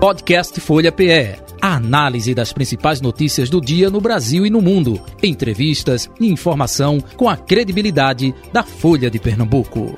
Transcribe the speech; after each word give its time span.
Podcast 0.00 0.58
Folha 0.60 0.90
PE. 0.90 1.36
A 1.60 1.76
análise 1.76 2.34
das 2.34 2.54
principais 2.54 3.02
notícias 3.02 3.50
do 3.50 3.60
dia 3.60 3.90
no 3.90 4.00
Brasil 4.00 4.46
e 4.46 4.50
no 4.50 4.62
mundo. 4.62 4.98
Entrevistas 5.22 6.10
e 6.18 6.26
informação 6.26 6.98
com 7.18 7.28
a 7.28 7.36
credibilidade 7.36 8.34
da 8.50 8.62
Folha 8.62 9.10
de 9.10 9.18
Pernambuco. 9.18 9.94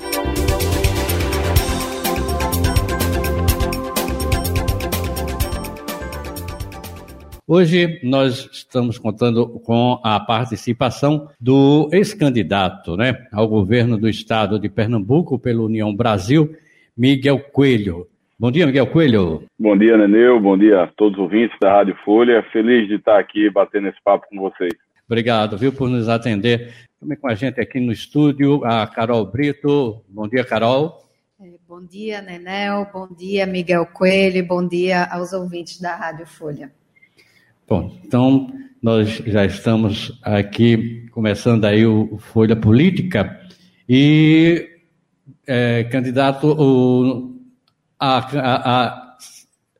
Hoje 7.47 8.01
nós 8.03 8.49
estamos 8.51 8.97
contando 8.97 9.47
com 9.47 10.01
a 10.03 10.19
participação 10.19 11.29
do 11.39 11.89
ex-candidato 11.93 12.97
né, 12.97 13.25
ao 13.31 13.47
governo 13.47 13.97
do 13.97 14.09
estado 14.09 14.59
de 14.59 14.67
Pernambuco 14.67 15.39
pela 15.39 15.63
União 15.63 15.95
Brasil, 15.95 16.53
Miguel 16.97 17.39
Coelho. 17.39 18.09
Bom 18.43 18.51
dia, 18.51 18.65
Miguel 18.65 18.87
Coelho. 18.87 19.45
Bom 19.57 19.77
dia, 19.77 19.97
Neneu. 19.97 20.37
Bom 20.37 20.57
dia 20.57 20.83
a 20.83 20.87
todos 20.87 21.17
os 21.17 21.23
ouvintes 21.23 21.57
da 21.61 21.77
Rádio 21.77 21.95
Folha. 22.03 22.43
Feliz 22.51 22.89
de 22.89 22.95
estar 22.95 23.17
aqui 23.17 23.49
batendo 23.49 23.87
esse 23.87 23.97
papo 24.03 24.27
com 24.29 24.35
vocês. 24.37 24.73
Obrigado, 25.07 25.57
viu, 25.57 25.71
por 25.71 25.89
nos 25.89 26.09
atender. 26.09 26.73
Também 26.99 27.17
com 27.17 27.29
a 27.29 27.35
gente 27.35 27.61
aqui 27.61 27.79
no 27.79 27.93
estúdio, 27.93 28.61
a 28.65 28.85
Carol 28.85 29.25
Brito. 29.25 30.03
Bom 30.09 30.27
dia, 30.27 30.43
Carol. 30.43 31.07
É, 31.39 31.51
bom 31.65 31.79
dia, 31.85 32.21
Nenel. 32.21 32.85
Bom 32.91 33.07
dia, 33.17 33.45
Miguel 33.45 33.85
Coelho. 33.85 34.45
Bom 34.45 34.67
dia 34.67 35.05
aos 35.05 35.31
ouvintes 35.31 35.79
da 35.79 35.95
Rádio 35.95 36.27
Folha. 36.27 36.69
Bom, 37.65 37.95
então 38.03 38.51
nós 38.81 39.07
já 39.25 39.45
estamos 39.45 40.19
aqui 40.21 41.07
começando 41.13 41.63
aí 41.63 41.85
o 41.85 42.17
Folha 42.17 42.57
Política 42.57 43.39
e 43.87 44.67
é, 45.47 45.85
candidato 45.85 46.47
o, 46.47 47.32
a, 48.03 48.17
a, 48.17 48.83
a 48.83 49.15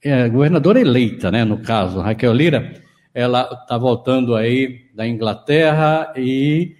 é, 0.02 0.30
governadora 0.30 0.80
eleita, 0.80 1.30
né, 1.30 1.44
no 1.44 1.58
caso, 1.58 2.00
Raquel 2.00 2.32
Lira, 2.32 2.82
ela 3.14 3.50
está 3.62 3.78
voltando 3.78 4.34
aí 4.34 4.86
da 4.96 5.06
Inglaterra 5.06 6.14
e 6.16 6.76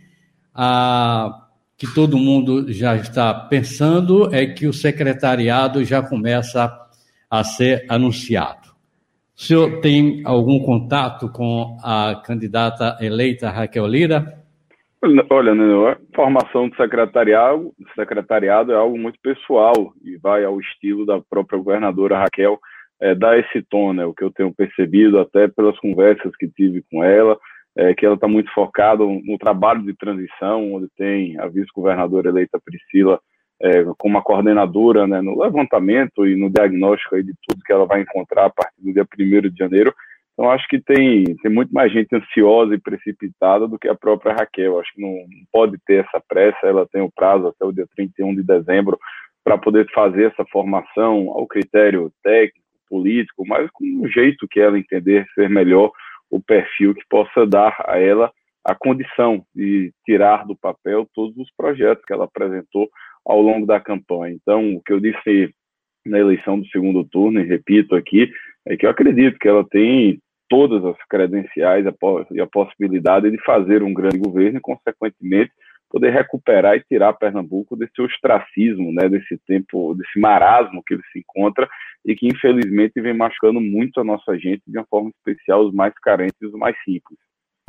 a 0.56 1.40
que 1.76 1.94
todo 1.94 2.18
mundo 2.18 2.72
já 2.72 2.96
está 2.96 3.34
pensando 3.34 4.34
é 4.34 4.46
que 4.46 4.68
o 4.68 4.72
secretariado 4.72 5.84
já 5.84 6.02
começa 6.02 6.72
a 7.30 7.44
ser 7.44 7.86
anunciado. 7.90 8.70
O 9.36 9.42
senhor 9.42 9.82
tem 9.82 10.22
algum 10.24 10.60
contato 10.60 11.28
com 11.28 11.78
a 11.84 12.22
candidata 12.24 12.98
eleita 13.02 13.50
Raquel 13.50 13.88
Lira? 13.88 14.43
Olha, 15.30 15.54
né, 15.54 15.66
a 15.92 15.98
formação 16.16 16.70
do 16.70 16.76
secretariado, 16.78 17.74
secretariado 17.94 18.72
é 18.72 18.76
algo 18.76 18.98
muito 18.98 19.20
pessoal 19.22 19.94
e 20.02 20.16
vai 20.18 20.46
ao 20.46 20.60
estilo 20.62 21.06
da 21.06 21.20
própria 21.20 21.60
governadora 21.60 22.18
Raquel 22.18 22.58
é, 23.02 23.14
dar 23.14 23.38
esse 23.38 23.62
tom, 23.64 23.92
né? 23.92 24.06
O 24.06 24.14
que 24.14 24.24
eu 24.24 24.32
tenho 24.32 24.54
percebido 24.54 25.20
até 25.20 25.50
pelas 25.50 25.78
conversas 25.80 26.34
que 26.38 26.48
tive 26.48 26.84
com 26.90 27.04
ela, 27.04 27.38
é 27.76 27.94
que 27.94 28.06
ela 28.06 28.16
está 28.16 28.30
muito 28.30 28.50
focada 28.54 29.04
no 29.04 29.38
trabalho 29.38 29.84
de 29.84 29.94
transição, 29.94 30.74
onde 30.74 30.88
tem 30.96 31.38
a 31.38 31.48
vice-governadora 31.48 32.30
eleita 32.30 32.62
Priscila 32.64 33.20
é, 33.62 33.84
como 33.98 34.16
uma 34.16 34.22
coordenadora 34.22 35.06
né, 35.06 35.22
no 35.22 35.42
levantamento 35.42 36.26
e 36.26 36.36
no 36.36 36.50
diagnóstico 36.50 37.16
aí 37.16 37.24
de 37.24 37.34
tudo 37.46 37.64
que 37.64 37.74
ela 37.74 37.86
vai 37.86 38.02
encontrar 38.02 38.46
a 38.46 38.50
partir 38.50 38.82
do 38.82 38.94
dia 38.94 39.06
1 39.20 39.50
de 39.50 39.58
janeiro. 39.58 39.94
Então, 40.34 40.50
acho 40.50 40.68
que 40.68 40.80
tem, 40.82 41.24
tem 41.38 41.52
muito 41.52 41.72
mais 41.72 41.92
gente 41.92 42.14
ansiosa 42.16 42.74
e 42.74 42.80
precipitada 42.80 43.68
do 43.68 43.78
que 43.78 43.88
a 43.88 43.96
própria 43.96 44.34
Raquel. 44.34 44.80
Acho 44.80 44.92
que 44.94 45.02
não, 45.02 45.16
pode 45.52 45.78
ter 45.86 46.06
essa 46.06 46.22
pressa, 46.28 46.58
ela 46.64 46.88
tem 46.88 47.02
o 47.02 47.12
prazo 47.12 47.48
até 47.48 47.64
o 47.66 47.72
dia 47.72 47.88
31 47.96 48.36
de 48.36 48.44
dezembro 48.44 48.98
para 49.44 49.58
poder 49.58 49.88
fazer 49.94 50.32
essa 50.32 50.44
formação 50.52 51.30
ao 51.30 51.46
critério 51.46 52.12
técnico, 52.24 52.64
político, 52.90 53.46
mas 53.46 53.70
com 53.72 53.84
um 53.84 54.08
jeito 54.08 54.48
que 54.48 54.60
ela 54.60 54.78
entender 54.78 55.26
ser 55.36 55.50
melhor 55.50 55.92
o 56.30 56.42
perfil 56.42 56.94
que 56.96 57.04
possa 57.10 57.46
dar 57.46 57.76
a 57.88 58.00
ela 58.00 58.32
a 58.64 58.74
condição 58.74 59.46
de 59.54 59.92
tirar 60.06 60.46
do 60.46 60.56
papel 60.56 61.08
todos 61.14 61.36
os 61.38 61.50
projetos 61.56 62.04
que 62.06 62.14
ela 62.14 62.26
apresentou 62.26 62.90
ao 63.26 63.42
longo 63.42 63.66
da 63.66 63.80
campanha. 63.80 64.34
Então, 64.34 64.76
o 64.76 64.82
que 64.82 64.94
eu 64.94 65.00
disse 65.00 65.54
na 66.06 66.20
eleição 66.20 66.60
do 66.60 66.68
segundo 66.68 67.04
turno, 67.04 67.40
e 67.40 67.44
repito 67.44 67.96
aqui, 67.96 68.32
é 68.66 68.78
que 68.78 68.86
eu 68.86 68.90
acredito 68.90 69.38
que 69.40 69.48
ela 69.48 69.66
tem 69.68 70.20
todas 70.50 70.84
as 70.86 70.98
credenciais 71.10 71.86
e 72.32 72.42
a 72.42 72.48
possibilidade 72.48 73.30
de 73.30 73.42
fazer 73.44 73.82
um 73.82 73.94
grande 73.94 74.18
governo 74.18 74.58
e, 74.58 74.62
consequentemente, 74.62 75.52
poder 75.90 76.12
recuperar 76.12 76.76
e 76.76 76.84
tirar 76.84 77.14
Pernambuco 77.14 77.76
desse 77.76 78.02
ostracismo, 78.02 78.92
né, 78.92 79.08
desse 79.10 79.38
tempo, 79.48 79.94
desse 79.96 80.20
marasmo 80.20 80.84
que 80.86 80.96
ele 80.96 81.04
se 81.12 81.20
encontra 81.20 81.68
e 82.06 82.16
que, 82.16 82.28
infelizmente, 82.28 83.00
vem 83.00 83.14
machucando 83.14 83.62
muito 83.62 84.00
a 84.00 84.04
nossa 84.04 84.38
gente, 84.38 84.62
de 84.68 84.78
uma 84.78 84.86
forma 84.86 85.10
especial, 85.10 85.66
os 85.66 85.74
mais 85.74 85.94
carentes 86.00 86.42
e 86.42 86.46
os 86.46 86.54
mais 86.54 86.76
simples 86.84 87.18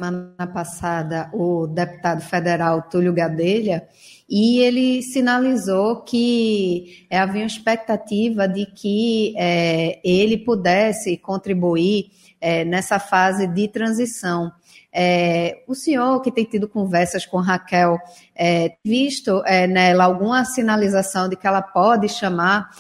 semana 0.00 0.44
passada 0.52 1.30
o 1.32 1.68
deputado 1.68 2.20
federal 2.20 2.82
Túlio 2.82 3.12
Gadelha 3.12 3.86
e 4.28 4.58
ele 4.58 5.00
sinalizou 5.02 6.02
que 6.02 7.06
é, 7.08 7.16
havia 7.16 7.42
uma 7.42 7.46
expectativa 7.46 8.48
de 8.48 8.66
que 8.66 9.32
é, 9.38 10.00
ele 10.02 10.38
pudesse 10.38 11.16
contribuir 11.16 12.10
é, 12.40 12.64
nessa 12.64 12.98
fase 12.98 13.46
de 13.46 13.68
transição. 13.68 14.50
O 15.66 15.74
senhor 15.74 16.20
que 16.22 16.30
tem 16.30 16.44
tido 16.44 16.68
conversas 16.68 17.26
com 17.26 17.38
Raquel, 17.38 17.98
visto 18.84 19.42
nela 19.68 20.04
alguma 20.04 20.44
sinalização 20.44 21.28
de 21.28 21.34
que 21.34 21.48
ela 21.48 21.60
pode 21.60 22.08
chamar 22.08 22.70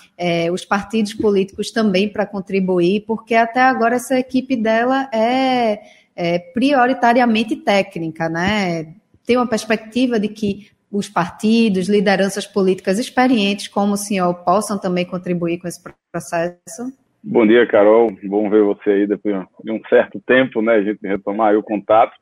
os 0.52 0.64
partidos 0.64 1.12
políticos 1.12 1.72
também 1.72 2.08
para 2.08 2.24
contribuir, 2.24 3.04
porque 3.04 3.34
até 3.34 3.62
agora 3.62 3.96
essa 3.96 4.16
equipe 4.16 4.54
dela 4.54 5.10
é 5.12 5.80
é, 6.16 6.38
prioritariamente 6.38 7.56
técnica, 7.56 8.28
né? 8.28 8.94
Tem 9.26 9.36
uma 9.36 9.48
perspectiva 9.48 10.18
de 10.18 10.28
que 10.28 10.68
os 10.90 11.08
partidos, 11.08 11.88
lideranças 11.88 12.46
políticas 12.46 12.98
experientes 12.98 13.66
como 13.66 13.94
o 13.94 13.96
senhor 13.96 14.32
possam 14.44 14.78
também 14.78 15.04
contribuir 15.04 15.58
com 15.58 15.66
esse 15.66 15.82
processo? 16.12 16.92
Bom 17.22 17.46
dia, 17.46 17.66
Carol. 17.66 18.14
Bom 18.22 18.48
ver 18.48 18.62
você 18.62 18.90
aí 18.90 19.06
depois 19.06 19.44
de 19.64 19.72
um 19.72 19.80
certo 19.88 20.20
tempo, 20.20 20.62
né? 20.62 20.74
A 20.74 20.82
gente 20.82 21.00
retomar 21.02 21.56
o 21.56 21.62
contato. 21.62 22.12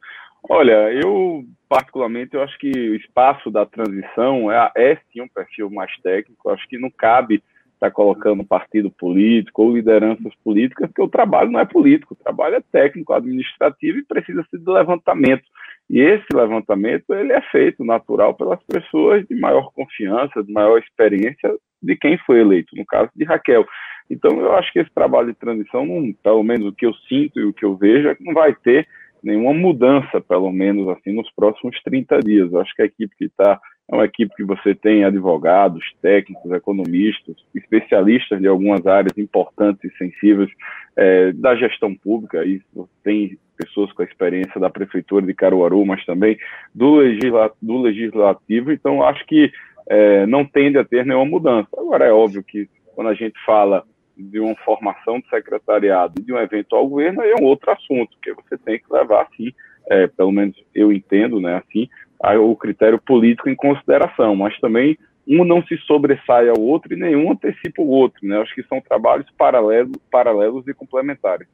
Olha, 0.49 0.93
eu 0.93 1.45
particularmente 1.69 2.35
eu 2.35 2.43
acho 2.43 2.57
que 2.59 2.71
o 2.71 2.95
espaço 2.95 3.51
da 3.51 3.67
transição 3.67 4.51
é, 4.51 4.71
é 4.77 4.99
sim 5.13 5.21
um 5.21 5.29
perfil 5.29 5.71
mais 5.71 5.91
técnico. 6.03 6.49
Eu 6.49 6.55
acho 6.55 6.69
que 6.69 6.79
não 6.79 6.91
cabe 6.91 7.43
está 7.83 7.91
colocando 7.91 8.45
partido 8.45 8.91
político 8.93 9.63
ou 9.63 9.75
lideranças 9.75 10.33
políticas, 10.45 10.87
porque 10.87 11.03
o 11.03 11.09
trabalho 11.09 11.51
não 11.51 11.59
é 11.59 11.65
político, 11.65 12.15
o 12.15 12.23
trabalho 12.25 12.55
é 12.55 12.63
técnico, 12.71 13.13
administrativo 13.13 13.99
e 13.99 14.05
precisa 14.05 14.47
ser 14.49 14.59
de 14.59 14.71
levantamento. 14.71 15.43
E 15.91 16.01
esse 16.01 16.27
levantamento 16.33 17.13
ele 17.13 17.33
é 17.33 17.41
feito 17.51 17.85
natural 17.85 18.35
pelas 18.35 18.63
pessoas 18.63 19.27
de 19.27 19.35
maior 19.35 19.73
confiança, 19.73 20.43
de 20.45 20.53
maior 20.53 20.79
experiência 20.79 21.53
de 21.83 21.97
quem 21.97 22.17
foi 22.19 22.41
eleito, 22.41 22.77
no 22.77 22.87
caso 22.87 23.11
de 23.17 23.25
Raquel. 23.25 23.67
Então 24.09 24.39
eu 24.41 24.55
acho 24.55 24.73
que 24.73 24.79
esse 24.79 24.95
trabalho 24.95 25.29
de 25.29 25.39
transição, 25.39 25.85
não, 25.85 26.13
pelo 26.23 26.45
menos 26.45 26.69
o 26.69 26.73
que 26.73 26.87
eu 26.87 26.95
sinto 27.09 27.41
e 27.41 27.45
o 27.45 27.53
que 27.53 27.65
eu 27.65 27.77
vejo, 27.77 28.09
é 28.09 28.15
que 28.15 28.25
não 28.25 28.33
vai 28.33 28.55
ter 28.55 28.87
nenhuma 29.23 29.55
mudança, 29.55 30.21
pelo 30.21 30.53
menos 30.53 30.89
assim, 30.89 31.13
nos 31.13 31.31
próximos 31.33 31.81
30 31.83 32.21
dias. 32.21 32.53
Eu 32.53 32.61
acho 32.61 32.75
que 32.75 32.83
a 32.83 32.87
equipe 32.87 33.15
que 33.17 33.25
está 33.25 33.61
é 33.93 33.95
uma 33.95 34.07
equipe 34.07 34.35
que 34.35 34.43
você 34.43 34.75
tem 34.75 35.05
advogados, 35.05 35.85
técnicos, 36.01 36.51
economistas, 36.51 37.37
especialistas 37.55 38.41
de 38.41 38.49
algumas 38.49 38.87
áreas 38.87 39.17
importantes 39.19 39.85
e 39.85 39.97
sensíveis 39.99 40.51
é, 40.97 41.31
da 41.33 41.55
gestão 41.55 41.95
pública. 41.95 42.43
E 42.43 42.63
tem 43.05 43.39
pessoas 43.55 43.93
com 43.93 44.01
a 44.01 44.07
experiência 44.07 44.59
da 44.59 44.71
prefeitura 44.71 45.27
de 45.27 45.35
Caruaru, 45.35 45.85
mas 45.85 46.03
também 46.07 46.39
do, 46.75 46.97
legisla 46.97 47.53
do 47.61 47.83
legislativo. 47.83 48.73
Então, 48.73 49.03
acho 49.03 49.27
que 49.27 49.53
é, 49.87 50.25
não 50.27 50.43
tende 50.43 50.79
a 50.79 50.85
ter 50.85 51.05
nenhuma 51.05 51.27
mudança. 51.27 51.69
Agora, 51.77 52.07
é 52.07 52.13
óbvio 52.13 52.43
que 52.43 52.71
quando 52.95 53.09
a 53.09 53.15
gente 53.15 53.39
fala 53.45 53.85
de 54.17 54.41
uma 54.41 54.57
formação 54.65 55.21
de 55.21 55.29
secretariado 55.29 56.15
e 56.19 56.23
de 56.23 56.33
um 56.33 56.39
eventual 56.39 56.89
governo, 56.89 57.21
aí 57.21 57.31
é 57.31 57.37
um 57.37 57.45
outro 57.45 57.71
assunto, 57.71 58.17
que 58.23 58.33
você 58.33 58.57
tem 58.57 58.79
que 58.79 58.91
levar, 58.91 59.23
assim, 59.23 59.53
é, 59.91 60.07
pelo 60.07 60.33
menos 60.33 60.57
eu 60.75 60.91
entendo, 60.91 61.41
né, 61.41 61.57
assim, 61.57 61.89
o 62.23 62.57
critério 62.57 63.01
político 63.01 63.49
em 63.49 63.57
consideração, 63.57 64.37
mas 64.37 64.59
também 64.61 64.97
um 65.27 65.45
não 65.45 65.63
se 65.65 65.77
sobressai 65.87 66.49
ao 66.49 66.61
outro 66.61 66.93
e 66.93 66.97
nenhum 66.97 67.31
antecipa 67.33 67.81
o 67.81 67.89
outro, 67.89 68.27
né? 68.27 68.39
Acho 68.39 68.55
que 68.55 68.63
são 68.65 68.81
trabalhos 68.81 69.27
paralelos, 69.39 69.97
paralelos 70.11 70.67
e 70.67 70.75
complementares. 70.75 71.47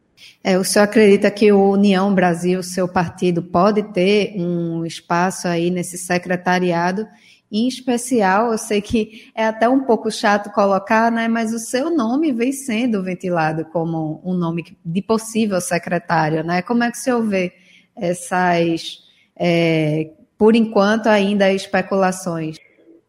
É, 0.42 0.58
o 0.58 0.64
senhor 0.64 0.84
acredita 0.84 1.30
que 1.30 1.52
o 1.52 1.72
União 1.72 2.12
Brasil, 2.14 2.62
seu 2.62 2.88
partido, 2.88 3.42
pode 3.42 3.82
ter 3.92 4.34
um 4.36 4.84
espaço 4.84 5.46
aí 5.46 5.70
nesse 5.70 5.98
secretariado? 5.98 7.06
Em 7.50 7.66
especial, 7.66 8.52
eu 8.52 8.58
sei 8.58 8.80
que 8.80 9.30
é 9.34 9.46
até 9.46 9.68
um 9.68 9.84
pouco 9.84 10.10
chato 10.10 10.52
colocar, 10.52 11.10
né? 11.10 11.28
Mas 11.28 11.52
o 11.52 11.58
seu 11.58 11.90
nome 11.94 12.32
vem 12.32 12.52
sendo 12.52 13.02
ventilado 13.02 13.64
como 13.66 14.20
um 14.24 14.34
nome 14.34 14.64
de 14.84 15.02
possível 15.02 15.60
secretário, 15.60 16.42
né? 16.42 16.62
Como 16.62 16.82
é 16.82 16.90
que 16.90 16.98
o 16.98 17.00
senhor 17.00 17.22
vê 17.22 17.52
essas 17.96 18.98
é, 19.38 20.10
por 20.38 20.54
enquanto, 20.54 21.08
ainda 21.08 21.52
especulações. 21.52 22.56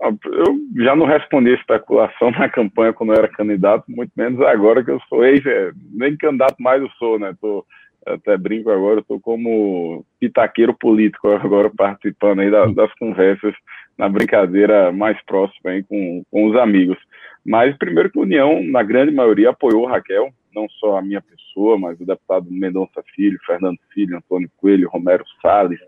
Eu 0.01 0.83
já 0.83 0.95
não 0.95 1.05
respondi 1.05 1.51
a 1.51 1.55
especulação 1.55 2.31
na 2.37 2.49
campanha 2.49 2.93
quando 2.93 3.13
eu 3.13 3.19
era 3.19 3.27
candidato, 3.27 3.85
muito 3.87 4.11
menos 4.15 4.41
agora 4.41 4.83
que 4.83 4.91
eu 4.91 4.99
sou 5.07 5.23
ex, 5.23 5.45
é, 5.45 5.71
nem 5.91 6.17
candidato 6.17 6.55
mais 6.59 6.81
eu 6.81 6.89
sou, 6.97 7.19
né? 7.19 7.35
Tô, 7.39 7.65
até 8.05 8.37
brinco 8.37 8.71
agora, 8.71 9.01
estou 9.01 9.19
como 9.19 10.05
pitaqueiro 10.19 10.73
político 10.73 11.27
agora 11.29 11.69
participando 11.69 12.39
aí 12.39 12.49
das, 12.49 12.73
das 12.73 12.93
conversas 12.95 13.53
na 13.97 14.07
brincadeira 14.07 14.91
mais 14.91 15.21
próxima 15.25 15.71
aí 15.71 15.83
com, 15.83 16.23
com 16.31 16.49
os 16.49 16.55
amigos. 16.55 16.97
Mas 17.45 17.77
primeiro 17.77 18.09
que 18.09 18.17
a 18.17 18.21
União, 18.21 18.63
na 18.63 18.83
grande 18.83 19.13
maioria, 19.13 19.49
apoiou 19.49 19.85
Raquel, 19.85 20.29
não 20.55 20.67
só 20.79 20.97
a 20.97 21.01
minha 21.01 21.21
pessoa, 21.21 21.77
mas 21.77 21.99
o 21.99 22.05
deputado 22.05 22.47
Mendonça 22.49 23.03
Filho, 23.15 23.39
Fernando 23.45 23.77
Filho, 23.93 24.17
Antônio 24.17 24.49
Coelho, 24.57 24.89
Romero 24.89 25.25
Salles, 25.41 25.79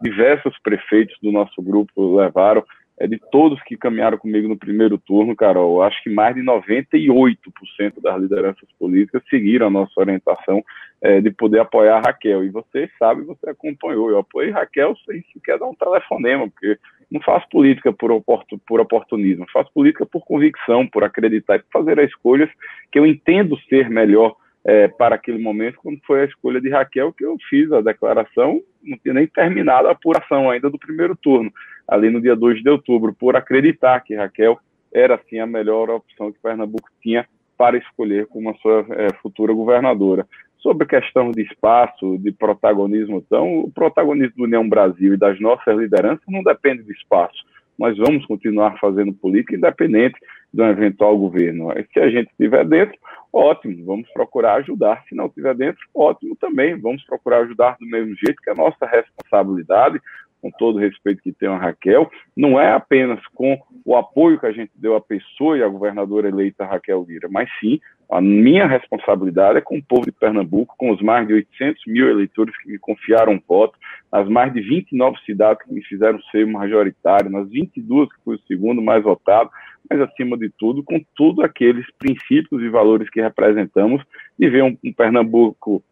diversos 0.00 0.58
prefeitos 0.62 1.16
do 1.22 1.32
nosso 1.32 1.60
grupo 1.62 2.16
levaram 2.16 2.64
é 3.00 3.06
de 3.06 3.18
todos 3.30 3.62
que 3.62 3.76
caminharam 3.76 4.18
comigo 4.18 4.48
no 4.48 4.56
primeiro 4.56 4.98
turno, 4.98 5.36
Carol, 5.36 5.82
acho 5.82 6.02
que 6.02 6.10
mais 6.10 6.34
de 6.34 6.42
98% 6.42 8.02
das 8.02 8.20
lideranças 8.20 8.68
políticas 8.78 9.22
seguiram 9.30 9.68
a 9.68 9.70
nossa 9.70 9.92
orientação 10.00 10.64
é, 11.00 11.20
de 11.20 11.30
poder 11.30 11.60
apoiar 11.60 11.98
a 11.98 12.00
Raquel. 12.00 12.44
E 12.44 12.48
você 12.48 12.90
sabe, 12.98 13.22
você 13.22 13.50
acompanhou. 13.50 14.10
Eu 14.10 14.18
apoiei 14.18 14.50
Raquel 14.50 14.96
sem 15.06 15.22
sequer 15.32 15.58
dar 15.58 15.66
um 15.66 15.74
telefonema, 15.74 16.48
porque 16.50 16.76
não 17.10 17.20
faço 17.20 17.48
política 17.48 17.92
por, 17.92 18.10
oportun, 18.10 18.58
por 18.66 18.80
oportunismo, 18.80 19.46
faço 19.52 19.72
política 19.72 20.04
por 20.04 20.24
convicção, 20.24 20.86
por 20.86 21.04
acreditar 21.04 21.56
e 21.56 21.58
por 21.60 21.70
fazer 21.70 22.00
as 22.00 22.08
escolhas 22.08 22.50
que 22.90 22.98
eu 22.98 23.06
entendo 23.06 23.56
ser 23.68 23.88
melhor 23.88 24.34
é, 24.68 24.86
para 24.86 25.14
aquele 25.14 25.38
momento, 25.38 25.78
quando 25.82 25.98
foi 26.06 26.20
a 26.20 26.24
escolha 26.26 26.60
de 26.60 26.68
Raquel, 26.68 27.10
que 27.10 27.24
eu 27.24 27.38
fiz 27.48 27.72
a 27.72 27.80
declaração, 27.80 28.60
não 28.84 28.98
tinha 28.98 29.14
nem 29.14 29.26
terminado 29.26 29.88
a 29.88 29.92
apuração 29.92 30.50
ainda 30.50 30.68
do 30.68 30.78
primeiro 30.78 31.16
turno 31.16 31.50
ali 31.88 32.10
no 32.10 32.20
dia 32.20 32.36
2 32.36 32.62
de 32.62 32.68
outubro, 32.68 33.14
por 33.18 33.34
acreditar 33.34 33.98
que 34.00 34.14
Raquel 34.14 34.58
era, 34.92 35.18
sim, 35.30 35.38
a 35.38 35.46
melhor 35.46 35.88
opção 35.88 36.30
que 36.30 36.38
Pernambuco 36.42 36.90
tinha 37.00 37.26
para 37.56 37.78
escolher 37.78 38.26
como 38.26 38.50
a 38.50 38.54
sua 38.56 38.84
é, 38.90 39.08
futura 39.22 39.54
governadora. 39.54 40.26
Sobre 40.58 40.86
questão 40.86 41.30
de 41.30 41.40
espaço, 41.44 42.18
de 42.18 42.30
protagonismo, 42.30 43.24
então, 43.24 43.60
o 43.60 43.70
protagonismo 43.70 44.36
do 44.36 44.44
União 44.44 44.68
Brasil 44.68 45.14
e 45.14 45.16
das 45.16 45.40
nossas 45.40 45.78
lideranças 45.78 46.24
não 46.28 46.42
depende 46.42 46.82
de 46.82 46.92
espaço. 46.92 47.42
Nós 47.78 47.96
vamos 47.96 48.26
continuar 48.26 48.78
fazendo 48.80 49.12
política 49.12 49.56
independente 49.56 50.18
de 50.52 50.62
um 50.62 50.68
eventual 50.68 51.16
governo. 51.16 51.72
Se 51.92 52.00
a 52.00 52.10
gente 52.10 52.28
estiver 52.30 52.64
dentro, 52.64 52.98
ótimo, 53.32 53.84
vamos 53.84 54.08
procurar 54.10 54.56
ajudar. 54.56 55.04
Se 55.08 55.14
não 55.14 55.26
estiver 55.26 55.54
dentro, 55.54 55.80
ótimo 55.94 56.34
também, 56.36 56.78
vamos 56.78 57.04
procurar 57.04 57.42
ajudar 57.42 57.76
do 57.78 57.86
mesmo 57.86 58.14
jeito 58.16 58.42
que 58.42 58.50
é 58.50 58.52
a 58.52 58.56
nossa 58.56 58.86
responsabilidade 58.86 60.00
com 60.40 60.50
todo 60.50 60.76
o 60.76 60.80
respeito 60.80 61.22
que 61.22 61.32
tem 61.32 61.48
a 61.48 61.56
Raquel, 61.56 62.10
não 62.36 62.58
é 62.58 62.72
apenas 62.72 63.20
com 63.34 63.58
o 63.84 63.96
apoio 63.96 64.38
que 64.38 64.46
a 64.46 64.52
gente 64.52 64.70
deu 64.74 64.96
à 64.96 65.00
pessoa 65.00 65.58
e 65.58 65.62
à 65.62 65.68
governadora 65.68 66.28
eleita 66.28 66.64
Raquel 66.64 67.04
Lira, 67.08 67.28
mas 67.30 67.48
sim 67.60 67.80
a 68.10 68.22
minha 68.22 68.66
responsabilidade 68.66 69.58
é 69.58 69.60
com 69.60 69.76
o 69.76 69.82
povo 69.82 70.06
de 70.06 70.12
Pernambuco, 70.12 70.74
com 70.78 70.90
os 70.90 71.02
mais 71.02 71.26
de 71.26 71.34
800 71.34 71.82
mil 71.86 72.08
eleitores 72.08 72.56
que 72.56 72.70
me 72.70 72.78
confiaram 72.78 73.40
voto, 73.46 73.78
nas 74.10 74.26
mais 74.26 74.50
de 74.52 74.62
29 74.62 75.18
cidades 75.26 75.62
que 75.62 75.72
me 75.72 75.84
fizeram 75.84 76.18
ser 76.30 76.46
majoritário, 76.46 77.30
nas 77.30 77.48
22 77.50 78.08
que 78.08 78.24
fui 78.24 78.36
o 78.36 78.46
segundo 78.46 78.80
mais 78.80 79.02
votado, 79.02 79.50
mas 79.90 80.00
acima 80.00 80.38
de 80.38 80.48
tudo, 80.58 80.82
com 80.82 80.98
todos 81.14 81.44
aqueles 81.44 81.84
princípios 81.98 82.62
e 82.62 82.68
valores 82.70 83.10
que 83.10 83.20
representamos, 83.20 84.02
e 84.38 84.48
ver 84.48 84.64
um, 84.64 84.76
um 84.82 84.92
Pernambuco 84.92 85.82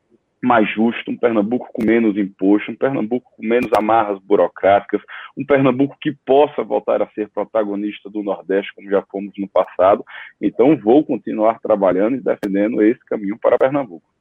mais 0.46 0.70
justo, 0.70 1.10
um 1.10 1.16
Pernambuco 1.16 1.68
com 1.72 1.84
menos 1.84 2.16
imposto, 2.16 2.70
um 2.70 2.76
Pernambuco 2.76 3.32
com 3.36 3.44
menos 3.44 3.68
amarras 3.76 4.18
burocráticas, 4.20 5.02
um 5.36 5.44
Pernambuco 5.44 5.96
que 6.00 6.12
possa 6.24 6.62
voltar 6.62 7.02
a 7.02 7.08
ser 7.08 7.28
protagonista 7.30 8.08
do 8.08 8.22
Nordeste, 8.22 8.72
como 8.74 8.88
já 8.88 9.02
fomos 9.10 9.32
no 9.36 9.48
passado. 9.48 10.04
Então, 10.40 10.76
vou 10.76 11.04
continuar 11.04 11.58
trabalhando 11.58 12.16
e 12.16 12.20
defendendo 12.20 12.80
esse 12.80 13.04
caminho 13.06 13.36
para 13.36 13.58
Pernambuco. 13.58 14.15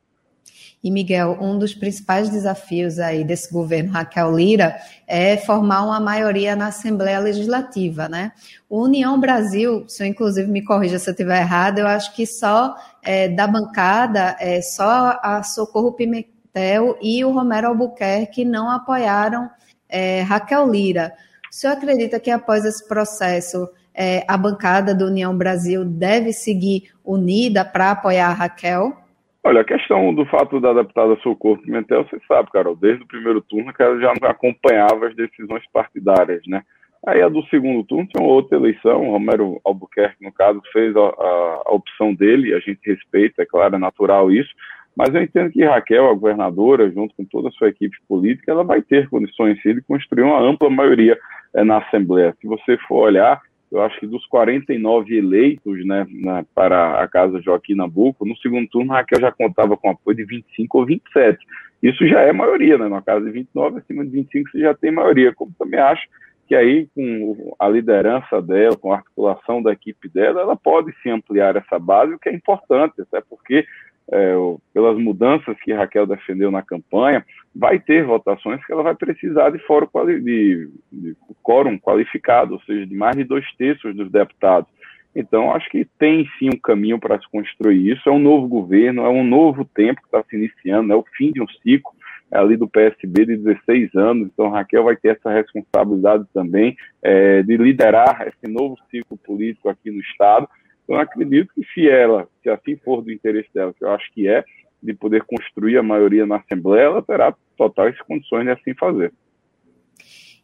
E, 0.86 0.92
Miguel, 0.92 1.40
um 1.42 1.58
dos 1.58 1.74
principais 1.74 2.30
desafios 2.30 3.00
aí 3.00 3.24
desse 3.24 3.52
governo 3.52 3.92
Raquel 3.92 4.36
Lira 4.36 4.78
é 5.08 5.36
formar 5.36 5.82
uma 5.82 6.00
maioria 6.00 6.56
na 6.56 6.68
Assembleia 6.68 7.18
Legislativa, 7.18 8.08
né? 8.08 8.34
O 8.70 8.84
União 8.84 9.20
Brasil, 9.20 9.84
se 9.88 10.04
eu 10.04 10.08
inclusive 10.08 10.48
me 10.48 10.64
corrija 10.64 11.00
se 11.00 11.10
eu 11.10 11.14
estiver 11.14 11.42
errado, 11.42 11.80
eu 11.80 11.88
acho 11.88 12.14
que 12.14 12.28
só 12.28 12.76
é, 13.02 13.28
da 13.28 13.48
bancada, 13.48 14.38
é, 14.40 14.62
só 14.62 15.20
a 15.24 15.42
Socorro 15.42 15.92
Pimentel 15.94 16.96
e 17.02 17.26
o 17.26 17.32
Romero 17.32 17.70
Albuquerque 17.70 18.46
não 18.46 18.70
apoiaram 18.70 19.50
é, 19.90 20.22
Raquel 20.22 20.70
Lira. 20.70 21.16
O 21.52 21.56
senhor 21.56 21.74
acredita 21.74 22.20
que 22.20 22.30
após 22.30 22.64
esse 22.64 22.88
processo 22.88 23.68
é, 23.92 24.24
a 24.28 24.38
bancada 24.38 24.94
do 24.94 25.08
União 25.08 25.36
Brasil 25.36 25.84
deve 25.84 26.32
seguir 26.32 26.92
unida 27.04 27.66
para 27.66 27.90
apoiar 27.90 28.28
a 28.28 28.34
Raquel? 28.34 29.04
Olha, 29.48 29.62
a 29.62 29.64
questão 29.64 30.12
do 30.12 30.26
fato 30.26 30.60
da 30.60 30.74
deputada 30.74 31.16
Socorro 31.18 31.62
Pimentel, 31.62 32.04
você 32.04 32.20
sabe, 32.28 32.50
Carol, 32.50 32.76
desde 32.76 33.04
o 33.04 33.08
primeiro 33.08 33.40
turno 33.42 33.72
que 33.72 33.84
ela 33.84 34.00
já 34.00 34.12
acompanhava 34.24 35.06
as 35.06 35.16
decisões 35.16 35.64
partidárias, 35.72 36.42
né? 36.48 36.64
Aí 37.06 37.22
a 37.22 37.30
do 37.30 37.46
segundo 37.46 37.84
turno 37.84 38.08
tinha 38.08 38.28
outra 38.28 38.58
eleição, 38.58 39.08
o 39.08 39.12
Romero 39.12 39.62
Albuquerque, 39.64 40.24
no 40.24 40.32
caso, 40.32 40.60
fez 40.74 40.96
a, 40.96 41.00
a, 41.00 41.62
a 41.64 41.72
opção 41.74 42.12
dele, 42.12 42.56
a 42.56 42.60
gente 42.60 42.80
respeita, 42.84 43.44
é 43.44 43.46
claro, 43.46 43.76
é 43.76 43.78
natural 43.78 44.32
isso, 44.32 44.50
mas 44.98 45.14
eu 45.14 45.22
entendo 45.22 45.52
que 45.52 45.64
Raquel, 45.64 46.10
a 46.10 46.14
governadora, 46.16 46.90
junto 46.90 47.14
com 47.14 47.24
toda 47.24 47.50
a 47.50 47.52
sua 47.52 47.70
equipe 47.70 47.96
política, 48.08 48.52
ela 48.52 48.64
vai 48.64 48.82
ter 48.82 49.08
condições 49.10 49.62
sim, 49.62 49.76
de 49.76 49.82
construir 49.82 50.24
uma 50.24 50.42
ampla 50.42 50.72
maioria 50.72 51.20
é, 51.54 51.64
na 51.64 51.78
Assembleia. 51.78 52.36
Se 52.42 52.48
você 52.48 52.80
for 52.88 53.04
olhar, 53.04 53.40
eu 53.76 53.82
acho 53.82 54.00
que 54.00 54.08
dos 54.08 54.26
49 54.28 55.18
eleitos 55.18 55.86
né, 55.86 56.08
na, 56.10 56.46
para 56.56 57.02
a 57.02 57.08
Casa 57.08 57.42
Joaquim 57.42 57.76
Nabuco, 57.76 58.26
no 58.26 58.36
segundo 58.38 58.68
turno 58.70 58.94
Raquel 58.94 59.20
já 59.20 59.32
contava 59.32 59.76
com 59.76 59.90
apoio 59.90 60.16
de 60.16 60.24
25 60.24 60.80
ou 60.80 60.86
27. 60.86 61.38
Isso 61.84 62.08
já 62.08 62.22
é 62.22 62.32
maioria, 62.32 62.78
né? 62.78 62.88
Na 62.88 63.02
casa 63.02 63.26
de 63.26 63.32
29, 63.32 63.80
acima 63.80 64.06
de 64.06 64.12
25 64.12 64.50
você 64.50 64.60
já 64.60 64.74
tem 64.74 64.92
maioria. 64.92 65.34
Como 65.34 65.54
também 65.60 65.80
acho 65.80 66.08
que 66.48 66.56
aí, 66.56 66.88
com 66.96 67.54
a 67.60 67.68
liderança 67.68 68.42
dela, 68.42 68.78
com 68.78 68.94
a 68.94 68.98
articulação 68.98 69.62
da 69.62 69.74
equipe 69.74 70.08
dela, 70.08 70.42
ela 70.42 70.56
pode 70.56 70.94
se 71.02 71.10
ampliar 71.10 71.56
essa 71.58 71.78
base, 71.78 72.14
o 72.14 72.20
que 72.20 72.30
é 72.30 72.34
importante, 72.34 73.02
até 73.02 73.20
porque 73.20 73.66
é, 74.12 74.36
pelas 74.74 74.98
mudanças 74.98 75.58
que 75.62 75.74
Raquel 75.74 76.06
defendeu 76.06 76.52
na 76.52 76.62
campanha, 76.62 77.26
vai 77.56 77.80
ter 77.80 78.04
votações 78.04 78.64
que 78.66 78.72
ela 78.72 78.84
vai 78.84 78.96
precisar 78.96 79.50
de 79.50 79.60
fórum 79.60 79.88
de, 80.06 80.70
de 80.92 81.18
quórum 81.42 81.78
qualificado, 81.80 82.54
ou 82.54 82.62
seja, 82.62 82.86
de 82.86 82.96
mais 82.96 83.16
de 83.16 83.24
dois 83.24 83.46
terços 83.58 83.96
dos 83.96 84.12
deputados. 84.12 84.70
Então, 85.16 85.54
acho 85.54 85.70
que 85.70 85.88
tem 85.98 86.28
sim 86.38 86.50
um 86.54 86.60
caminho 86.60 87.00
para 87.00 87.18
se 87.18 87.30
construir 87.32 87.90
isso. 87.90 88.10
É 88.10 88.12
um 88.12 88.20
novo 88.20 88.48
governo, 88.48 89.06
é 89.06 89.10
um 89.10 89.24
novo 89.24 89.64
tempo 89.64 90.02
que 90.02 90.08
está 90.08 90.22
se 90.30 90.36
iniciando, 90.36 90.92
é 90.92 90.96
o 90.96 91.06
fim 91.16 91.32
de 91.32 91.42
um 91.42 91.48
ciclo 91.48 91.96
é 92.32 92.38
ali 92.38 92.58
do 92.58 92.68
PSB 92.68 93.26
de 93.26 93.38
16 93.38 93.96
anos. 93.96 94.28
Então, 94.34 94.50
Raquel 94.50 94.84
vai 94.84 94.96
ter 94.96 95.16
essa 95.16 95.32
responsabilidade 95.32 96.26
também 96.34 96.76
é, 97.02 97.44
de 97.44 97.56
liderar 97.56 98.28
esse 98.28 98.52
novo 98.52 98.78
ciclo 98.90 99.18
político 99.18 99.70
aqui 99.70 99.92
no 99.92 100.02
Estado 100.02 100.48
então, 100.86 101.00
acredito 101.00 101.52
que 101.54 101.66
se 101.74 101.90
ela, 101.90 102.28
se 102.42 102.50
assim 102.50 102.78
for 102.78 103.02
do 103.02 103.12
interesse 103.12 103.50
dela, 103.54 103.74
que 103.74 103.84
eu 103.84 103.90
acho 103.90 104.12
que 104.14 104.28
é, 104.28 104.46
de 104.82 104.94
poder 104.94 105.24
construir 105.24 105.78
a 105.78 105.84
maioria 105.84 106.26
na 106.28 106.38
Assembleia, 106.38 106.86
ela 106.86 107.02
terá 107.02 107.36
totais 107.58 108.00
condições 108.04 108.46
de 108.46 108.52
assim 108.52 108.74
fazer. 108.76 109.12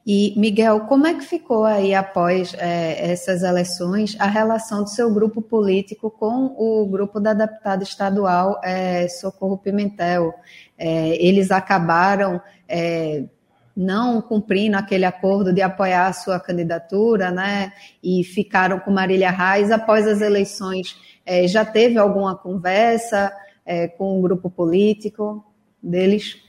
E, 0.06 0.34
Miguel, 0.36 0.80
como 0.82 1.06
é 1.06 1.14
que 1.14 1.22
ficou 1.22 1.64
aí, 1.64 1.94
após 1.94 2.56
é, 2.56 3.12
essas 3.12 3.44
eleições, 3.44 4.18
a 4.20 4.26
relação 4.26 4.82
do 4.82 4.90
seu 4.90 5.14
grupo 5.14 5.44
político 5.44 6.10
com 6.10 6.56
o 6.58 6.88
grupo 6.88 7.20
da 7.20 7.36
deputada 7.36 7.84
estadual 7.84 8.60
é, 8.64 9.08
Socorro 9.08 9.60
Pimentel? 9.60 10.34
É, 10.76 11.24
eles 11.24 11.52
acabaram 11.52 12.42
é, 12.68 13.26
não 13.75 14.22
cumprindo 14.22 14.78
aquele 14.78 15.06
acordo 15.06 15.54
de 15.54 15.62
apoiar 15.62 16.08
a 16.08 16.13
sua 16.13 16.40
candidatura, 16.40 17.32
né? 17.32 17.72
E 18.04 18.24
ficaram 18.24 18.80
com 18.80 18.92
Marília 18.92 19.32
Reis 19.32 19.72
após 19.72 20.08
as 20.08 20.22
eleições. 20.22 21.00
É, 21.25 21.48
já 21.48 21.63
teve 21.63 21.98
alguma 21.98 22.36
conversa 22.36 23.32
é, 23.66 23.88
com 23.88 24.20
o 24.20 24.22
grupo 24.22 24.50
político 24.50 25.44
deles? 25.82 26.42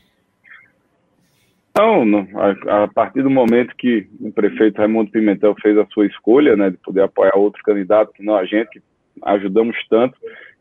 Não, 1.79 2.05
não, 2.05 2.29
a, 2.35 2.85
a, 2.85 2.88
partir 2.88 3.23
do 3.23 3.31
momento 3.31 3.75
que 3.79 4.07
o 4.21 4.31
prefeito 4.31 4.76
Raimundo 4.76 5.11
Pimentel 5.11 5.55
fez 5.62 5.76
a 5.79 5.87
sua 5.87 6.07
escolha, 6.07 6.55
né, 6.55 6.69
de 6.69 6.76
poder 6.76 7.02
apoiar 7.02 7.35
outro 7.35 7.62
candidato 7.62 8.12
que 8.12 8.23
não 8.23 8.37
a 8.37 8.45
gente, 8.45 8.69
que 8.69 8.83
ajudamos 9.23 9.75
tanto 9.88 10.14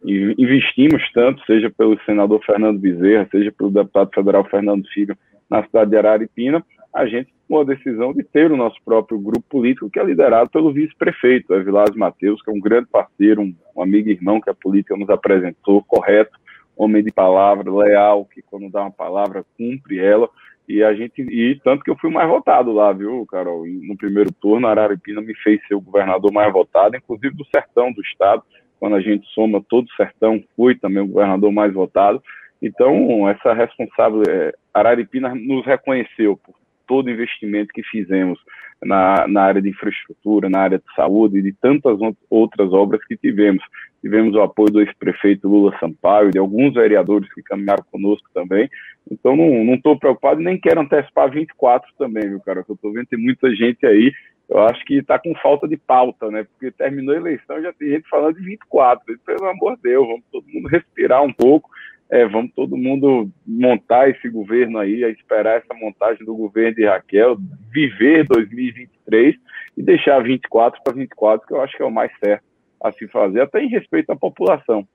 e 0.05 0.33
investimos 0.37 1.03
tanto, 1.13 1.43
seja 1.45 1.69
pelo 1.69 1.99
senador 2.05 2.41
Fernando 2.45 2.79
Bezerra, 2.79 3.27
seja 3.29 3.51
pelo 3.51 3.69
deputado 3.69 4.09
federal 4.13 4.45
Fernando 4.45 4.87
Filho, 4.93 5.17
na 5.51 5.63
cidade 5.65 5.91
de 5.91 5.97
Araripina, 5.97 6.65
a 6.93 7.05
gente 7.05 7.33
tomou 7.47 7.61
a 7.61 7.65
decisão 7.65 8.13
de 8.13 8.23
ter 8.23 8.51
o 8.51 8.57
nosso 8.57 8.77
próprio 8.85 9.19
grupo 9.19 9.43
político, 9.49 9.89
que 9.89 9.99
é 9.99 10.03
liderado 10.03 10.49
pelo 10.49 10.71
vice-prefeito, 10.71 11.53
Evilásio 11.53 11.99
Matheus, 11.99 12.41
que 12.41 12.49
é 12.49 12.53
um 12.53 12.59
grande 12.59 12.87
parceiro, 12.89 13.41
um, 13.41 13.53
um 13.75 13.81
amigo 13.81 14.07
e 14.07 14.13
irmão 14.13 14.39
que 14.39 14.49
a 14.49 14.53
política 14.53 14.95
nos 14.95 15.09
apresentou, 15.09 15.83
correto, 15.83 16.39
homem 16.75 17.03
de 17.03 17.11
palavra, 17.11 17.69
leal, 17.69 18.25
que 18.25 18.41
quando 18.41 18.69
dá 18.69 18.81
uma 18.81 18.91
palavra 18.91 19.45
cumpre 19.57 19.99
ela. 19.99 20.29
E 20.67 20.81
a 20.81 20.93
gente 20.93 21.21
e 21.21 21.59
tanto 21.63 21.83
que 21.83 21.89
eu 21.89 21.97
fui 21.97 22.09
mais 22.09 22.29
votado 22.29 22.71
lá, 22.71 22.93
viu, 22.93 23.25
Carol? 23.25 23.65
No 23.65 23.97
primeiro 23.97 24.31
turno, 24.31 24.67
Araripina 24.67 25.19
me 25.19 25.35
fez 25.35 25.59
ser 25.67 25.75
o 25.75 25.81
governador 25.81 26.31
mais 26.31 26.51
votado, 26.53 26.95
inclusive 26.95 27.35
do 27.35 27.45
sertão 27.45 27.91
do 27.91 28.01
estado. 28.01 28.41
Quando 28.79 28.95
a 28.95 29.01
gente 29.01 29.27
soma 29.33 29.61
todo 29.67 29.85
o 29.85 29.95
sertão, 29.95 30.41
fui 30.55 30.75
também 30.75 31.03
o 31.03 31.07
governador 31.07 31.51
mais 31.51 31.73
votado. 31.73 32.23
Então, 32.61 33.27
essa 33.27 33.53
responsável, 33.53 34.21
é, 34.29 34.53
Araripina 34.73 35.33
nos 35.33 35.65
reconheceu 35.65 36.37
por 36.37 36.55
todo 36.87 37.07
o 37.07 37.09
investimento 37.09 37.73
que 37.73 37.81
fizemos 37.83 38.37
na, 38.83 39.27
na 39.27 39.43
área 39.43 39.61
de 39.61 39.69
infraestrutura, 39.69 40.49
na 40.49 40.59
área 40.59 40.77
de 40.77 40.95
saúde 40.95 41.39
e 41.39 41.41
de 41.41 41.53
tantas 41.53 41.97
outras 42.29 42.71
obras 42.73 43.03
que 43.05 43.15
tivemos. 43.15 43.63
Tivemos 44.01 44.35
o 44.35 44.41
apoio 44.41 44.71
do 44.71 44.81
ex-prefeito 44.81 45.47
Lula 45.47 45.75
Sampaio, 45.79 46.31
de 46.31 46.39
alguns 46.39 46.73
vereadores 46.73 47.31
que 47.33 47.43
caminharam 47.43 47.83
conosco 47.91 48.27
também. 48.33 48.69
Então, 49.09 49.35
não 49.35 49.75
estou 49.75 49.97
preocupado 49.97 50.41
nem 50.41 50.59
quero 50.59 50.81
antecipar 50.81 51.29
24 51.31 51.89
também, 51.97 52.29
viu, 52.29 52.41
cara? 52.41 52.63
Eu 52.67 52.75
estou 52.75 52.91
vendo 52.91 53.07
tem 53.07 53.19
muita 53.19 53.53
gente 53.55 53.85
aí 53.85 54.11
eu 54.51 54.59
acho 54.59 54.83
que 54.83 54.95
está 54.95 55.17
com 55.17 55.33
falta 55.35 55.65
de 55.65 55.77
pauta, 55.77 56.29
né? 56.29 56.43
Porque 56.43 56.71
terminou 56.71 57.15
a 57.15 57.17
eleição 57.17 57.61
já 57.61 57.71
tem 57.71 57.91
gente 57.91 58.09
falando 58.09 58.35
de 58.35 58.43
24. 58.43 59.17
Pelo 59.25 59.47
amor 59.47 59.77
de 59.77 59.83
Deus, 59.83 60.05
vamos 60.05 60.25
todo 60.29 60.45
mundo 60.49 60.67
respirar 60.67 61.23
um 61.23 61.31
pouco, 61.31 61.69
é, 62.11 62.27
vamos 62.27 62.51
todo 62.53 62.75
mundo 62.75 63.31
montar 63.47 64.09
esse 64.09 64.29
governo 64.29 64.77
aí, 64.77 65.01
esperar 65.03 65.57
essa 65.59 65.73
montagem 65.73 66.25
do 66.25 66.35
governo 66.35 66.75
de 66.75 66.85
Raquel, 66.85 67.37
viver 67.71 68.27
2023 68.27 69.35
e 69.77 69.81
deixar 69.81 70.21
24 70.21 70.83
para 70.83 70.93
24, 70.93 71.47
que 71.47 71.53
eu 71.53 71.61
acho 71.61 71.77
que 71.77 71.81
é 71.81 71.85
o 71.85 71.91
mais 71.91 72.11
certo 72.19 72.43
a 72.83 72.91
se 72.91 73.07
fazer, 73.07 73.41
até 73.41 73.63
em 73.63 73.69
respeito 73.69 74.11
à 74.11 74.15
população. 74.15 74.85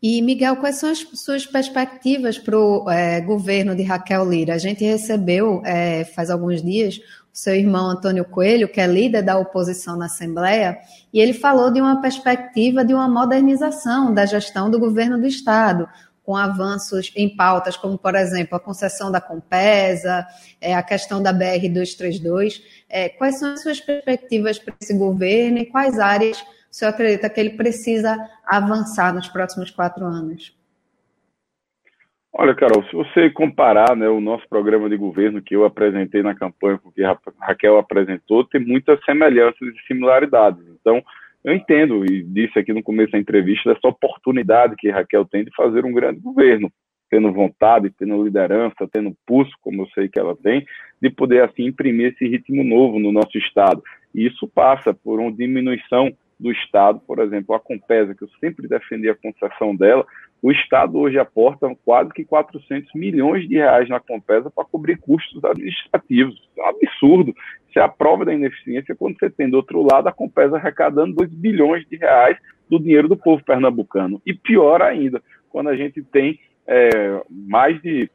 E, 0.00 0.22
Miguel, 0.22 0.56
quais 0.56 0.76
são 0.76 0.90
as 0.90 0.98
suas 0.98 1.44
perspectivas 1.44 2.38
para 2.38 2.56
o 2.56 2.88
é, 2.88 3.20
governo 3.20 3.74
de 3.74 3.82
Raquel 3.82 4.30
Lira? 4.30 4.54
A 4.54 4.58
gente 4.58 4.84
recebeu, 4.84 5.60
é, 5.64 6.04
faz 6.04 6.30
alguns 6.30 6.62
dias, 6.62 7.00
seu 7.38 7.54
irmão 7.54 7.88
Antônio 7.88 8.24
Coelho, 8.24 8.68
que 8.68 8.80
é 8.80 8.86
líder 8.88 9.22
da 9.22 9.38
oposição 9.38 9.96
na 9.96 10.06
Assembleia, 10.06 10.76
e 11.12 11.20
ele 11.20 11.32
falou 11.32 11.70
de 11.70 11.80
uma 11.80 12.02
perspectiva 12.02 12.84
de 12.84 12.92
uma 12.92 13.08
modernização 13.08 14.12
da 14.12 14.26
gestão 14.26 14.68
do 14.68 14.76
governo 14.76 15.16
do 15.16 15.24
Estado, 15.24 15.88
com 16.24 16.34
avanços 16.34 17.12
em 17.14 17.36
pautas 17.36 17.76
como, 17.76 17.96
por 17.96 18.16
exemplo, 18.16 18.56
a 18.56 18.60
concessão 18.60 19.12
da 19.12 19.20
Compesa, 19.20 20.26
é, 20.60 20.74
a 20.74 20.82
questão 20.82 21.22
da 21.22 21.32
BR-232. 21.32 22.60
É, 22.88 23.08
quais 23.08 23.38
são 23.38 23.52
as 23.52 23.62
suas 23.62 23.80
perspectivas 23.80 24.58
para 24.58 24.74
esse 24.80 24.98
governo 24.98 25.58
e 25.58 25.66
quais 25.66 26.00
áreas 26.00 26.40
o 26.40 26.44
senhor 26.74 26.90
acredita 26.90 27.30
que 27.30 27.38
ele 27.38 27.50
precisa 27.50 28.18
avançar 28.44 29.14
nos 29.14 29.28
próximos 29.28 29.70
quatro 29.70 30.04
anos? 30.04 30.57
Olha, 32.40 32.54
Carol, 32.54 32.84
se 32.84 32.92
você 32.94 33.28
comparar 33.30 33.96
né, 33.96 34.08
o 34.08 34.20
nosso 34.20 34.48
programa 34.48 34.88
de 34.88 34.96
governo 34.96 35.42
que 35.42 35.56
eu 35.56 35.64
apresentei 35.64 36.22
na 36.22 36.36
campanha 36.36 36.78
com 36.78 36.88
o 36.88 36.92
que 36.92 37.02
Raquel 37.40 37.78
apresentou, 37.78 38.44
tem 38.44 38.64
muitas 38.64 39.04
semelhanças 39.04 39.60
e 39.60 39.86
similaridades. 39.88 40.64
Então, 40.80 41.02
eu 41.42 41.52
entendo 41.52 42.04
e 42.04 42.22
disse 42.22 42.56
aqui 42.56 42.72
no 42.72 42.80
começo 42.80 43.10
da 43.10 43.18
entrevista 43.18 43.72
essa 43.72 43.88
oportunidade 43.88 44.76
que 44.78 44.88
Raquel 44.88 45.24
tem 45.24 45.44
de 45.44 45.50
fazer 45.56 45.84
um 45.84 45.92
grande 45.92 46.20
governo, 46.20 46.70
tendo 47.10 47.32
vontade, 47.32 47.92
tendo 47.98 48.22
liderança, 48.22 48.88
tendo 48.92 49.16
pulso, 49.26 49.50
como 49.60 49.82
eu 49.82 49.88
sei 49.88 50.08
que 50.08 50.20
ela 50.20 50.36
tem, 50.36 50.64
de 51.02 51.10
poder 51.10 51.42
assim 51.42 51.64
imprimir 51.64 52.12
esse 52.12 52.24
ritmo 52.24 52.62
novo 52.62 53.00
no 53.00 53.10
nosso 53.10 53.36
estado. 53.36 53.82
E 54.14 54.24
isso 54.24 54.46
passa 54.46 54.94
por 54.94 55.18
uma 55.18 55.32
diminuição 55.32 56.14
do 56.38 56.52
Estado, 56.52 57.00
por 57.00 57.18
exemplo, 57.18 57.54
a 57.54 57.60
Compesa, 57.60 58.14
que 58.14 58.22
eu 58.22 58.28
sempre 58.40 58.68
defendi 58.68 59.08
a 59.10 59.14
concessão 59.16 59.74
dela, 59.74 60.06
o 60.40 60.52
Estado 60.52 60.98
hoje 60.98 61.18
aporta 61.18 61.68
quase 61.84 62.12
que 62.12 62.24
400 62.24 62.92
milhões 62.94 63.48
de 63.48 63.56
reais 63.56 63.88
na 63.88 63.98
Compesa 63.98 64.50
para 64.50 64.64
cobrir 64.64 64.96
custos 64.98 65.44
administrativos. 65.44 66.48
É 66.56 66.62
um 66.62 66.66
absurdo. 66.66 67.34
Isso 67.68 67.78
é 67.78 67.82
a 67.82 67.88
prova 67.88 68.24
da 68.24 68.32
ineficiência 68.32 68.94
quando 68.94 69.18
você 69.18 69.28
tem 69.28 69.50
do 69.50 69.56
outro 69.56 69.82
lado 69.82 70.08
a 70.08 70.12
Compesa 70.12 70.56
arrecadando 70.56 71.14
2 71.14 71.30
bilhões 71.30 71.84
de 71.88 71.96
reais 71.96 72.36
do 72.70 72.78
dinheiro 72.78 73.08
do 73.08 73.16
povo 73.16 73.42
pernambucano. 73.44 74.22
E 74.24 74.32
pior 74.32 74.80
ainda, 74.80 75.22
quando 75.50 75.70
a 75.70 75.76
gente 75.76 76.02
tem 76.02 76.38
é, 76.66 77.22
mais 77.30 77.80
de 77.82 78.08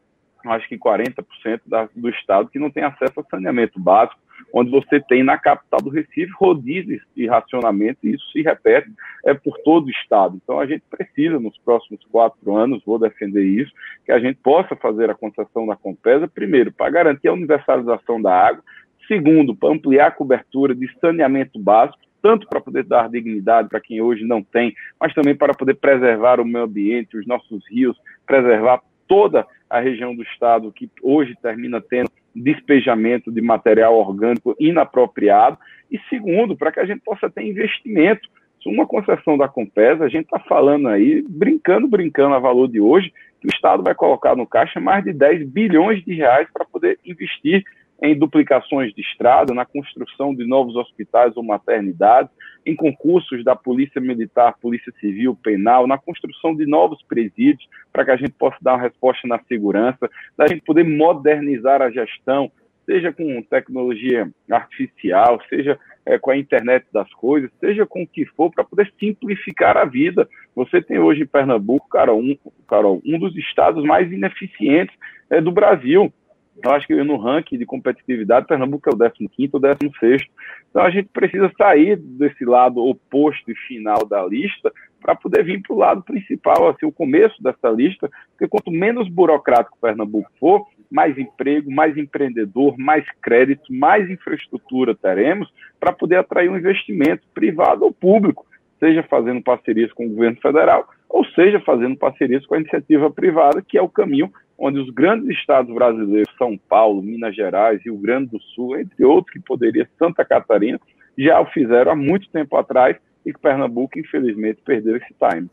acho 0.46 0.68
que 0.68 0.78
40% 0.78 1.62
da, 1.66 1.88
do 1.96 2.10
estado 2.10 2.50
que 2.50 2.60
não 2.60 2.70
tem 2.70 2.84
acesso 2.84 3.20
a 3.20 3.24
saneamento 3.24 3.80
básico, 3.80 4.20
onde 4.54 4.70
você 4.70 5.00
tem 5.00 5.24
na 5.24 5.38
capital 5.38 5.82
do 5.82 5.90
Recife 5.90 6.32
rodízios 6.38 7.02
de 7.16 7.28
racionamento, 7.28 8.00
e 8.04 8.14
isso 8.14 8.32
se 8.32 8.42
repete 8.42 8.92
é, 9.26 9.34
por 9.34 9.58
todo 9.60 9.88
o 9.88 9.92
estado. 9.92 10.40
Então 10.44 10.60
a 10.60 10.66
gente 10.66 10.84
precisa, 10.90 11.40
nos 11.40 11.58
próximos 11.60 12.04
quatro 12.12 12.56
anos, 12.56 12.84
vou 12.86 13.00
defender 13.00 13.44
isso, 13.44 13.72
que 14.06 14.12
a 14.12 14.20
gente 14.20 14.38
possa 14.44 14.76
fazer 14.76 15.10
a 15.10 15.16
concessão 15.16 15.66
da 15.66 15.76
Compesa, 15.76 16.28
primeiro, 16.28 16.72
para 16.72 16.92
garantir 16.92 17.28
a 17.28 17.34
universalização 17.34 18.22
da 18.22 18.34
água, 18.34 18.64
segundo, 19.08 19.56
para 19.56 19.74
ampliar 19.74 20.08
a 20.08 20.12
cobertura 20.12 20.76
de 20.76 20.88
saneamento 21.00 21.60
básico, 21.60 22.00
tanto 22.22 22.48
para 22.48 22.62
poder 22.62 22.86
dar 22.86 23.10
dignidade 23.10 23.68
para 23.68 23.82
quem 23.82 24.02
hoje 24.02 24.24
não 24.24 24.42
tem, 24.42 24.74
mas 25.00 25.14
também 25.14 25.36
para 25.36 25.54
poder 25.54 25.74
preservar 25.76 26.40
o 26.40 26.46
meio 26.46 26.64
ambiente, 26.64 27.18
os 27.18 27.28
nossos 27.28 27.62
rios, 27.70 27.98
preservar 28.26 28.82
toda 29.14 29.46
a 29.70 29.80
região 29.80 30.16
do 30.16 30.24
estado 30.24 30.72
que 30.72 30.90
hoje 31.04 31.38
termina 31.40 31.80
tendo 31.80 32.10
despejamento 32.36 33.32
de 33.32 33.42
material 33.42 33.96
orgânico 33.96 34.56
inapropriado, 34.60 35.56
e 35.92 36.00
segundo, 36.10 36.58
para 36.58 36.72
que 36.72 36.80
a 36.80 36.86
gente 36.86 37.02
possa 37.02 37.30
ter 37.30 37.44
investimento. 37.44 38.28
Uma 38.66 38.88
concessão 38.88 39.38
da 39.38 39.48
Compesa, 39.48 40.06
a 40.06 40.10
gente 40.10 40.24
está 40.24 40.40
falando 40.40 40.88
aí, 40.88 41.22
brincando, 41.30 41.86
brincando 41.86 42.34
a 42.34 42.40
valor 42.40 42.68
de 42.70 42.80
hoje, 42.80 43.14
que 43.40 43.46
o 43.46 43.54
Estado 43.54 43.84
vai 43.84 43.94
colocar 43.94 44.36
no 44.36 44.48
caixa 44.48 44.80
mais 44.80 45.04
de 45.04 45.14
10 45.14 45.48
bilhões 45.50 46.04
de 46.04 46.16
reais 46.16 46.48
para 46.52 46.66
poder 46.66 46.98
investir 47.06 47.64
em 48.02 48.18
duplicações 48.18 48.94
de 48.94 49.02
estrada, 49.02 49.54
na 49.54 49.66
construção 49.66 50.36
de 50.36 50.46
novos 50.46 50.76
hospitais 50.76 51.36
ou 51.38 51.44
maternidades, 51.44 52.32
em 52.66 52.76
concursos 52.76 53.44
da 53.44 53.56
Polícia 53.56 54.02
Militar, 54.02 54.58
Polícia 54.62 54.92
Civil, 55.00 55.38
Penal, 55.42 55.88
na 55.88 55.98
construção 55.98 56.56
de 56.56 56.66
novos 56.66 57.02
presídios, 57.04 57.68
para 57.92 58.06
que 58.06 58.12
a 58.12 58.18
gente 58.18 58.32
possa 58.32 58.58
dar 58.62 58.74
uma 58.74 58.82
resposta 58.82 59.28
na 59.28 59.40
segurança, 59.44 60.10
da 60.38 60.48
gente 60.48 60.64
poder 60.64 60.84
modernizar 60.84 61.82
a 61.82 61.90
gestão, 61.90 62.52
seja 62.86 63.12
com 63.12 63.42
tecnologia 63.44 64.30
artificial, 64.50 65.40
seja 65.50 65.80
é, 66.06 66.18
com 66.18 66.32
a 66.32 66.38
internet 66.38 66.86
das 66.92 67.12
coisas, 67.14 67.50
seja 67.60 67.86
com 67.86 68.04
o 68.04 68.08
que 68.08 68.26
for, 68.26 68.52
para 68.52 68.64
poder 68.64 68.92
simplificar 69.00 69.78
a 69.78 69.86
vida. 69.86 70.28
Você 70.56 70.82
tem 70.82 71.00
hoje 71.00 71.24
em 71.24 71.28
Pernambuco, 71.28 71.88
Carol, 71.90 72.20
um, 72.20 72.38
Carol, 72.68 73.02
um 73.06 73.18
dos 73.18 73.36
estados 73.38 73.84
mais 73.84 74.12
ineficientes 74.12 74.96
é, 75.30 75.40
do 75.40 75.52
Brasil. 75.52 76.14
Eu 76.62 76.72
acho 76.72 76.86
que 76.88 76.96
no 77.04 77.18
ranking 77.18 77.58
de 77.58 77.66
competitividade, 77.66 78.48
Pernambuco 78.48 78.90
é 78.90 78.94
o 78.94 79.30
15 79.30 79.50
ou 79.54 79.60
16. 79.60 80.24
Então 80.70 80.84
a 80.84 80.90
gente 80.90 81.10
precisa 81.10 81.52
sair 81.58 81.98
desse 81.98 82.46
lado 82.46 82.84
oposto 82.84 83.52
e 83.52 83.56
final 83.56 84.06
da 84.06 84.26
lista 84.26 84.72
para 85.02 85.16
poder 85.16 85.44
vir 85.44 85.62
para 85.62 85.74
o 85.76 85.78
lado 85.78 86.02
principal, 86.04 86.70
assim, 86.70 86.86
o 86.86 86.92
começo 86.92 87.42
dessa 87.44 87.70
lista, 87.70 88.10
porque 88.32 88.48
quanto 88.48 88.72
menos 88.72 89.10
burocrático 89.10 89.78
Pernambuco 89.82 90.32
for, 90.40 90.66
mais 90.90 91.18
emprego, 91.18 91.70
mais 91.70 91.98
empreendedor, 91.98 92.78
mais 92.78 93.06
crédito, 93.22 93.74
mais 93.74 94.10
infraestrutura 94.10 94.96
teremos 94.96 95.52
para 95.80 95.92
poder 95.92 96.18
atrair 96.18 96.50
um 96.50 96.58
investimento 96.58 97.24
privado 97.34 97.84
ou 97.84 97.92
público, 97.92 98.46
seja 98.80 99.04
fazendo 99.04 99.42
parcerias 99.42 99.92
com 99.92 100.06
o 100.06 100.10
governo 100.10 100.38
federal, 100.40 100.88
ou 101.10 101.26
seja 101.26 101.60
fazendo 101.60 101.98
parcerias 101.98 102.46
com 102.46 102.56
a 102.56 102.60
iniciativa 102.60 103.10
privada, 103.12 103.62
que 103.62 103.78
é 103.78 103.82
o 103.82 103.90
caminho 103.90 104.32
onde 104.64 104.80
os 104.80 104.90
grandes 104.92 105.28
estados 105.38 105.74
brasileiros, 105.74 106.34
São 106.38 106.58
Paulo, 106.58 107.02
Minas 107.02 107.36
Gerais, 107.36 107.82
Rio 107.84 107.98
Grande 107.98 108.32
do 108.32 108.40
Sul, 108.40 108.80
entre 108.80 109.04
outros, 109.04 109.34
que 109.34 109.40
poderia 109.42 109.90
Santa 110.00 110.24
Catarina, 110.24 110.80
já 111.18 111.42
o 111.42 111.46
fizeram 111.48 111.92
há 111.92 111.96
muito 111.96 112.30
tempo 112.30 112.56
atrás 112.56 112.96
e 113.26 113.34
que 113.34 113.40
Pernambuco, 113.40 114.00
infelizmente, 114.00 114.62
perdeu 114.66 114.96
esse 114.96 115.14
time. 115.20 115.50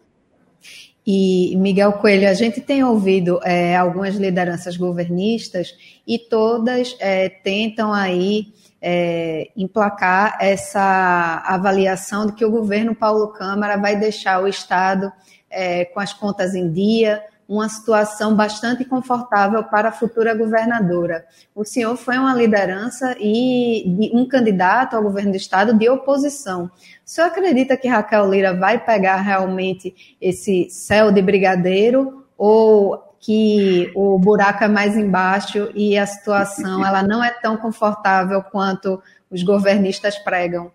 E, 1.04 1.56
Miguel 1.56 1.94
Coelho, 1.94 2.28
a 2.28 2.34
gente 2.34 2.60
tem 2.60 2.84
ouvido 2.84 3.40
é, 3.42 3.76
algumas 3.76 4.14
lideranças 4.14 4.76
governistas 4.76 5.74
e 6.06 6.16
todas 6.16 6.96
é, 7.00 7.28
tentam 7.28 7.92
aí 7.92 8.46
é, 8.80 9.50
emplacar 9.56 10.38
essa 10.40 11.42
avaliação 11.46 12.26
de 12.26 12.34
que 12.34 12.44
o 12.44 12.50
governo 12.50 12.94
Paulo 12.94 13.32
Câmara 13.32 13.76
vai 13.76 13.96
deixar 13.96 14.40
o 14.40 14.46
Estado 14.46 15.10
é, 15.50 15.84
com 15.86 15.98
as 15.98 16.12
contas 16.12 16.54
em 16.54 16.70
dia, 16.70 17.20
uma 17.50 17.68
situação 17.68 18.36
bastante 18.36 18.84
confortável 18.84 19.64
para 19.64 19.88
a 19.88 19.92
futura 19.92 20.32
governadora. 20.32 21.24
O 21.52 21.64
senhor 21.64 21.96
foi 21.96 22.16
uma 22.16 22.32
liderança 22.32 23.16
e 23.18 24.10
um 24.14 24.24
candidato 24.24 24.94
ao 24.94 25.02
governo 25.02 25.32
do 25.32 25.36
estado 25.36 25.74
de 25.74 25.88
oposição. 25.88 26.66
O 26.66 26.70
senhor 27.04 27.26
acredita 27.26 27.76
que 27.76 27.88
Raquel 27.88 28.30
Lira 28.30 28.54
vai 28.54 28.78
pegar 28.78 29.16
realmente 29.16 30.16
esse 30.20 30.70
céu 30.70 31.10
de 31.10 31.20
brigadeiro 31.20 32.24
ou 32.38 33.16
que 33.18 33.90
o 33.96 34.16
buraco 34.16 34.62
é 34.62 34.68
mais 34.68 34.96
embaixo 34.96 35.72
e 35.74 35.98
a 35.98 36.06
situação 36.06 36.86
ela 36.86 37.02
não 37.02 37.22
é 37.22 37.30
tão 37.30 37.56
confortável 37.56 38.44
quanto 38.44 39.02
os 39.28 39.42
governistas 39.42 40.16
pregam? 40.18 40.70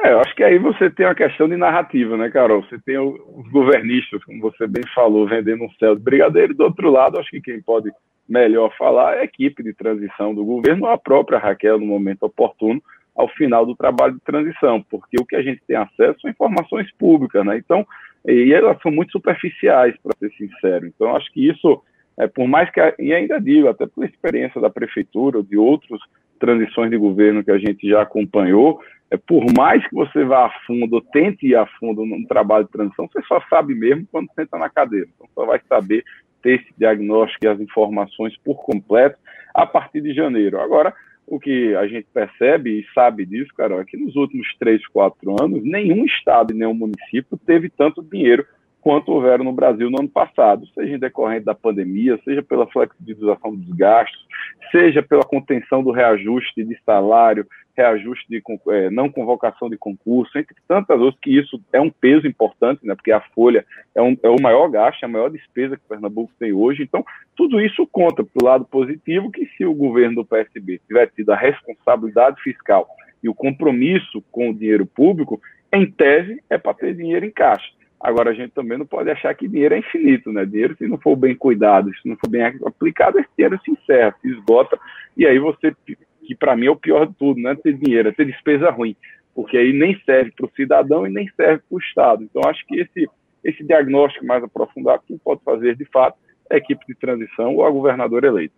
É, 0.00 0.12
eu 0.12 0.20
acho 0.20 0.34
que 0.34 0.42
aí 0.42 0.58
você 0.58 0.90
tem 0.90 1.06
uma 1.06 1.14
questão 1.14 1.48
de 1.48 1.56
narrativa, 1.56 2.16
né, 2.16 2.28
Carol? 2.28 2.62
Você 2.64 2.78
tem 2.80 2.98
os 2.98 3.48
governistas, 3.50 4.22
como 4.24 4.40
você 4.40 4.66
bem 4.66 4.82
falou, 4.94 5.26
vendendo 5.26 5.64
um 5.64 5.70
céu 5.72 5.94
de 5.94 6.02
brigadeiro, 6.02 6.54
do 6.54 6.64
outro 6.64 6.90
lado, 6.90 7.18
acho 7.18 7.30
que 7.30 7.40
quem 7.40 7.62
pode 7.62 7.90
melhor 8.28 8.74
falar 8.76 9.16
é 9.16 9.20
a 9.20 9.24
equipe 9.24 9.62
de 9.62 9.72
transição 9.72 10.34
do 10.34 10.44
governo, 10.44 10.86
a 10.86 10.98
própria 10.98 11.38
Raquel, 11.38 11.78
no 11.78 11.86
momento 11.86 12.24
oportuno, 12.24 12.82
ao 13.14 13.28
final 13.28 13.64
do 13.64 13.76
trabalho 13.76 14.14
de 14.14 14.20
transição, 14.20 14.82
porque 14.90 15.16
o 15.20 15.24
que 15.24 15.36
a 15.36 15.42
gente 15.42 15.62
tem 15.66 15.76
acesso 15.76 16.20
são 16.20 16.30
informações 16.30 16.90
públicas, 16.98 17.44
né? 17.46 17.56
Então, 17.56 17.86
e 18.26 18.52
elas 18.52 18.80
são 18.82 18.90
muito 18.90 19.12
superficiais, 19.12 19.94
para 20.02 20.16
ser 20.18 20.32
sincero. 20.32 20.86
Então, 20.86 21.14
acho 21.14 21.30
que 21.32 21.48
isso, 21.48 21.80
é, 22.18 22.26
por 22.26 22.48
mais 22.48 22.68
que, 22.70 22.80
e 22.98 23.12
ainda 23.12 23.40
digo, 23.40 23.68
até 23.68 23.86
por 23.86 24.04
experiência 24.04 24.60
da 24.60 24.70
prefeitura, 24.70 25.36
ou 25.36 25.42
de 25.44 25.56
outras 25.56 26.00
transições 26.38 26.90
de 26.90 26.96
governo 26.96 27.44
que 27.44 27.50
a 27.50 27.58
gente 27.58 27.88
já 27.88 28.02
acompanhou, 28.02 28.80
é, 29.10 29.16
por 29.16 29.44
mais 29.56 29.86
que 29.86 29.94
você 29.94 30.24
vá 30.24 30.46
a 30.46 30.50
fundo, 30.66 31.00
tente 31.12 31.46
ir 31.46 31.56
a 31.56 31.66
fundo 31.78 32.04
no 32.04 32.26
trabalho 32.26 32.64
de 32.64 32.72
transição, 32.72 33.08
você 33.08 33.22
só 33.26 33.40
sabe 33.48 33.74
mesmo 33.74 34.06
quando 34.10 34.30
senta 34.34 34.58
na 34.58 34.68
cadeira. 34.68 35.06
Então, 35.14 35.28
só 35.34 35.46
vai 35.46 35.60
saber 35.68 36.04
ter 36.42 36.60
esse 36.60 36.74
diagnóstico 36.76 37.44
e 37.44 37.48
as 37.48 37.60
informações 37.60 38.36
por 38.44 38.62
completo 38.64 39.16
a 39.54 39.64
partir 39.64 40.00
de 40.00 40.12
janeiro. 40.12 40.60
Agora, 40.60 40.92
o 41.26 41.40
que 41.40 41.74
a 41.74 41.86
gente 41.86 42.06
percebe 42.12 42.80
e 42.80 42.86
sabe 42.92 43.24
disso, 43.24 43.50
Carol, 43.56 43.80
é 43.80 43.84
que 43.84 43.96
nos 43.96 44.14
últimos 44.14 44.46
três, 44.58 44.86
quatro 44.88 45.42
anos, 45.42 45.64
nenhum 45.64 46.04
estado 46.04 46.52
e 46.52 46.56
nenhum 46.56 46.74
município 46.74 47.38
teve 47.46 47.70
tanto 47.70 48.02
dinheiro 48.02 48.46
quanto 48.84 49.12
houveram 49.12 49.44
no 49.44 49.52
Brasil 49.52 49.90
no 49.90 49.98
ano 49.98 50.10
passado, 50.10 50.66
seja 50.74 50.94
em 50.94 50.98
decorrente 50.98 51.46
da 51.46 51.54
pandemia, 51.54 52.20
seja 52.22 52.42
pela 52.42 52.66
flexibilização 52.66 53.56
dos 53.56 53.74
gastos, 53.74 54.26
seja 54.70 55.02
pela 55.02 55.22
contenção 55.22 55.82
do 55.82 55.90
reajuste 55.90 56.62
de 56.62 56.78
salário, 56.84 57.46
reajuste 57.74 58.26
de 58.28 58.42
é, 58.68 58.90
não 58.90 59.08
convocação 59.08 59.70
de 59.70 59.78
concurso, 59.78 60.36
entre 60.38 60.54
tantas 60.68 61.00
outras, 61.00 61.18
que 61.22 61.34
isso 61.34 61.58
é 61.72 61.80
um 61.80 61.88
peso 61.88 62.26
importante, 62.26 62.86
né, 62.86 62.94
porque 62.94 63.10
a 63.10 63.22
folha 63.34 63.64
é, 63.94 64.02
um, 64.02 64.14
é 64.22 64.28
o 64.28 64.36
maior 64.38 64.68
gasto, 64.68 65.02
é 65.02 65.06
a 65.06 65.08
maior 65.08 65.30
despesa 65.30 65.78
que 65.78 65.82
o 65.86 65.88
Pernambuco 65.88 66.30
tem 66.38 66.52
hoje. 66.52 66.82
Então, 66.82 67.02
tudo 67.34 67.62
isso 67.62 67.86
conta 67.86 68.22
para 68.22 68.42
o 68.42 68.44
lado 68.44 68.66
positivo, 68.66 69.32
que 69.32 69.46
se 69.56 69.64
o 69.64 69.72
governo 69.72 70.16
do 70.16 70.26
PSB 70.26 70.78
tiver 70.86 71.06
tido 71.06 71.30
a 71.30 71.36
responsabilidade 71.36 72.38
fiscal 72.42 72.86
e 73.22 73.30
o 73.30 73.34
compromisso 73.34 74.22
com 74.30 74.50
o 74.50 74.54
dinheiro 74.54 74.84
público, 74.84 75.40
em 75.72 75.90
tese, 75.90 76.42
é 76.50 76.58
para 76.58 76.74
ter 76.74 76.94
dinheiro 76.94 77.24
em 77.24 77.30
caixa. 77.30 77.72
Agora, 78.04 78.32
a 78.32 78.34
gente 78.34 78.50
também 78.50 78.76
não 78.76 78.84
pode 78.84 79.08
achar 79.10 79.34
que 79.34 79.48
dinheiro 79.48 79.74
é 79.74 79.78
infinito, 79.78 80.30
né? 80.30 80.44
Dinheiro, 80.44 80.76
se 80.76 80.86
não 80.86 80.98
for 80.98 81.16
bem 81.16 81.34
cuidado, 81.34 81.90
se 82.02 82.06
não 82.06 82.16
for 82.16 82.28
bem 82.28 82.42
aplicado, 82.42 83.18
esse 83.18 83.30
dinheiro 83.34 83.58
se 83.64 83.70
encerra, 83.70 84.14
se 84.20 84.28
esgota, 84.28 84.78
e 85.16 85.26
aí 85.26 85.38
você 85.38 85.74
que 86.22 86.34
para 86.34 86.54
mim 86.54 86.66
é 86.66 86.70
o 86.70 86.76
pior 86.76 87.06
de 87.06 87.14
tudo, 87.14 87.40
não 87.40 87.50
é 87.50 87.54
ter 87.54 87.72
dinheiro, 87.72 88.10
é 88.10 88.12
ter 88.12 88.26
despesa 88.26 88.70
ruim, 88.70 88.94
porque 89.34 89.56
aí 89.56 89.72
nem 89.72 89.98
serve 90.04 90.32
para 90.32 90.44
o 90.44 90.52
cidadão 90.54 91.06
e 91.06 91.10
nem 91.10 91.26
serve 91.34 91.62
para 91.66 91.76
o 91.76 91.78
Estado. 91.78 92.22
Então, 92.22 92.42
acho 92.46 92.62
que 92.66 92.78
esse, 92.78 93.08
esse 93.42 93.64
diagnóstico 93.64 94.26
mais 94.26 94.44
aprofundado, 94.44 95.02
quem 95.06 95.16
pode 95.16 95.42
fazer 95.42 95.74
de 95.74 95.86
fato 95.86 96.18
é 96.50 96.56
a 96.56 96.58
equipe 96.58 96.84
de 96.86 96.94
transição 96.94 97.56
ou 97.56 97.64
a 97.64 97.70
governadora 97.70 98.26
eleita. 98.26 98.54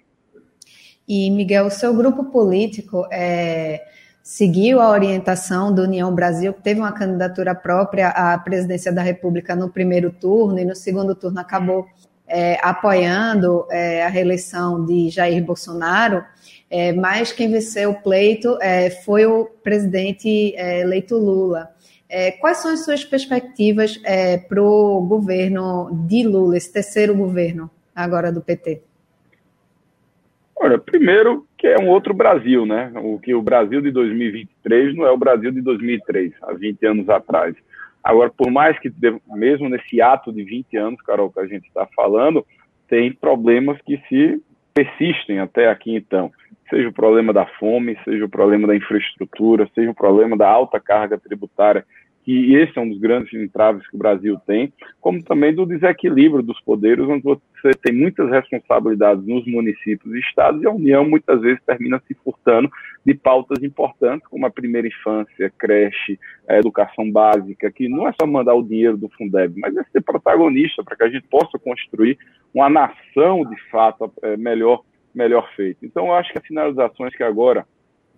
E, 1.08 1.30
Miguel, 1.30 1.66
o 1.66 1.70
seu 1.70 1.96
grupo 1.96 2.32
político 2.32 3.06
é, 3.12 3.80
seguiu 4.26 4.80
a 4.80 4.90
orientação 4.90 5.72
do 5.72 5.82
União 5.82 6.12
Brasil, 6.12 6.52
que 6.52 6.60
teve 6.60 6.80
uma 6.80 6.90
candidatura 6.90 7.54
própria 7.54 8.08
à 8.08 8.36
presidência 8.36 8.92
da 8.92 9.00
República 9.00 9.54
no 9.54 9.70
primeiro 9.70 10.10
turno 10.10 10.58
e 10.58 10.64
no 10.64 10.74
segundo 10.74 11.14
turno 11.14 11.38
acabou 11.38 11.86
é, 12.26 12.58
apoiando 12.60 13.64
é, 13.70 14.04
a 14.04 14.08
reeleição 14.08 14.84
de 14.84 15.10
Jair 15.10 15.44
Bolsonaro. 15.44 16.24
É, 16.68 16.92
mas 16.92 17.30
quem 17.30 17.48
venceu 17.48 17.90
o 17.92 18.02
pleito 18.02 18.58
é, 18.60 18.90
foi 18.90 19.24
o 19.26 19.44
presidente 19.62 20.56
é, 20.56 20.80
eleito 20.80 21.16
Lula. 21.16 21.70
É, 22.08 22.32
quais 22.32 22.58
são 22.58 22.72
as 22.72 22.84
suas 22.84 23.04
perspectivas 23.04 23.96
para 24.48 24.60
o 24.60 25.02
governo 25.02 26.04
de 26.08 26.24
Lula, 26.24 26.56
esse 26.56 26.72
terceiro 26.72 27.14
governo 27.14 27.70
agora 27.94 28.32
do 28.32 28.40
PT? 28.40 28.82
Olha, 30.56 30.78
primeiro 30.80 31.46
que 31.66 31.72
é 31.72 31.82
um 31.82 31.88
outro 31.88 32.14
Brasil, 32.14 32.64
né? 32.64 32.92
O 32.94 33.18
que 33.18 33.34
o 33.34 33.42
Brasil 33.42 33.80
de 33.80 33.90
2023 33.90 34.94
não 34.94 35.04
é 35.04 35.10
o 35.10 35.16
Brasil 35.16 35.50
de 35.50 35.60
2003, 35.60 36.32
há 36.42 36.52
20 36.52 36.86
anos 36.86 37.08
atrás. 37.08 37.56
Agora, 38.04 38.30
por 38.30 38.52
mais 38.52 38.78
que, 38.78 38.92
mesmo 39.34 39.68
nesse 39.68 40.00
ato 40.00 40.32
de 40.32 40.44
20 40.44 40.76
anos, 40.76 41.02
Carol, 41.02 41.32
que 41.32 41.40
a 41.40 41.46
gente 41.46 41.66
está 41.66 41.84
falando, 41.86 42.46
tem 42.88 43.12
problemas 43.12 43.80
que 43.84 44.00
se 44.08 44.40
persistem 44.72 45.40
até 45.40 45.68
aqui 45.68 45.96
então 45.96 46.30
seja 46.68 46.88
o 46.88 46.92
problema 46.92 47.32
da 47.32 47.46
fome, 47.46 47.96
seja 48.04 48.24
o 48.24 48.28
problema 48.28 48.66
da 48.66 48.76
infraestrutura, 48.76 49.68
seja 49.74 49.90
o 49.90 49.94
problema 49.94 50.36
da 50.36 50.48
alta 50.48 50.78
carga 50.78 51.16
tributária, 51.16 51.84
que 52.26 52.56
esse 52.56 52.76
é 52.76 52.82
um 52.82 52.88
dos 52.88 52.98
grandes 52.98 53.32
entraves 53.32 53.88
que 53.88 53.94
o 53.94 53.98
Brasil 53.98 54.36
tem, 54.44 54.72
como 55.00 55.22
também 55.22 55.54
do 55.54 55.64
desequilíbrio 55.64 56.42
dos 56.42 56.60
poderes, 56.60 57.06
onde 57.06 57.22
você 57.22 57.70
tem 57.80 57.94
muitas 57.94 58.28
responsabilidades 58.28 59.24
nos 59.24 59.46
municípios 59.46 60.12
e 60.12 60.18
estados, 60.18 60.60
e 60.60 60.66
a 60.66 60.72
União 60.72 61.08
muitas 61.08 61.40
vezes 61.40 61.62
termina 61.64 62.02
se 62.04 62.14
furtando 62.24 62.68
de 63.04 63.14
pautas 63.14 63.62
importantes, 63.62 64.26
como 64.26 64.44
a 64.44 64.50
primeira 64.50 64.88
infância, 64.88 65.52
creche, 65.56 66.18
a 66.48 66.58
educação 66.58 67.08
básica, 67.12 67.70
que 67.70 67.88
não 67.88 68.08
é 68.08 68.12
só 68.20 68.26
mandar 68.26 68.54
o 68.54 68.64
dinheiro 68.64 68.96
do 68.96 69.08
Fundeb, 69.10 69.54
mas 69.60 69.76
é 69.76 69.84
ser 69.84 70.00
protagonista 70.00 70.82
para 70.82 70.96
que 70.96 71.04
a 71.04 71.08
gente 71.08 71.28
possa 71.28 71.56
construir 71.60 72.18
uma 72.52 72.68
nação 72.68 73.44
de 73.48 73.70
fato 73.70 74.12
é, 74.22 74.36
melhor 74.36 74.82
melhor 75.14 75.48
feito. 75.56 75.78
Então, 75.82 76.08
eu 76.08 76.12
acho 76.12 76.30
que 76.30 76.38
as 76.38 76.46
sinalizações 76.46 77.16
que 77.16 77.22
agora 77.22 77.66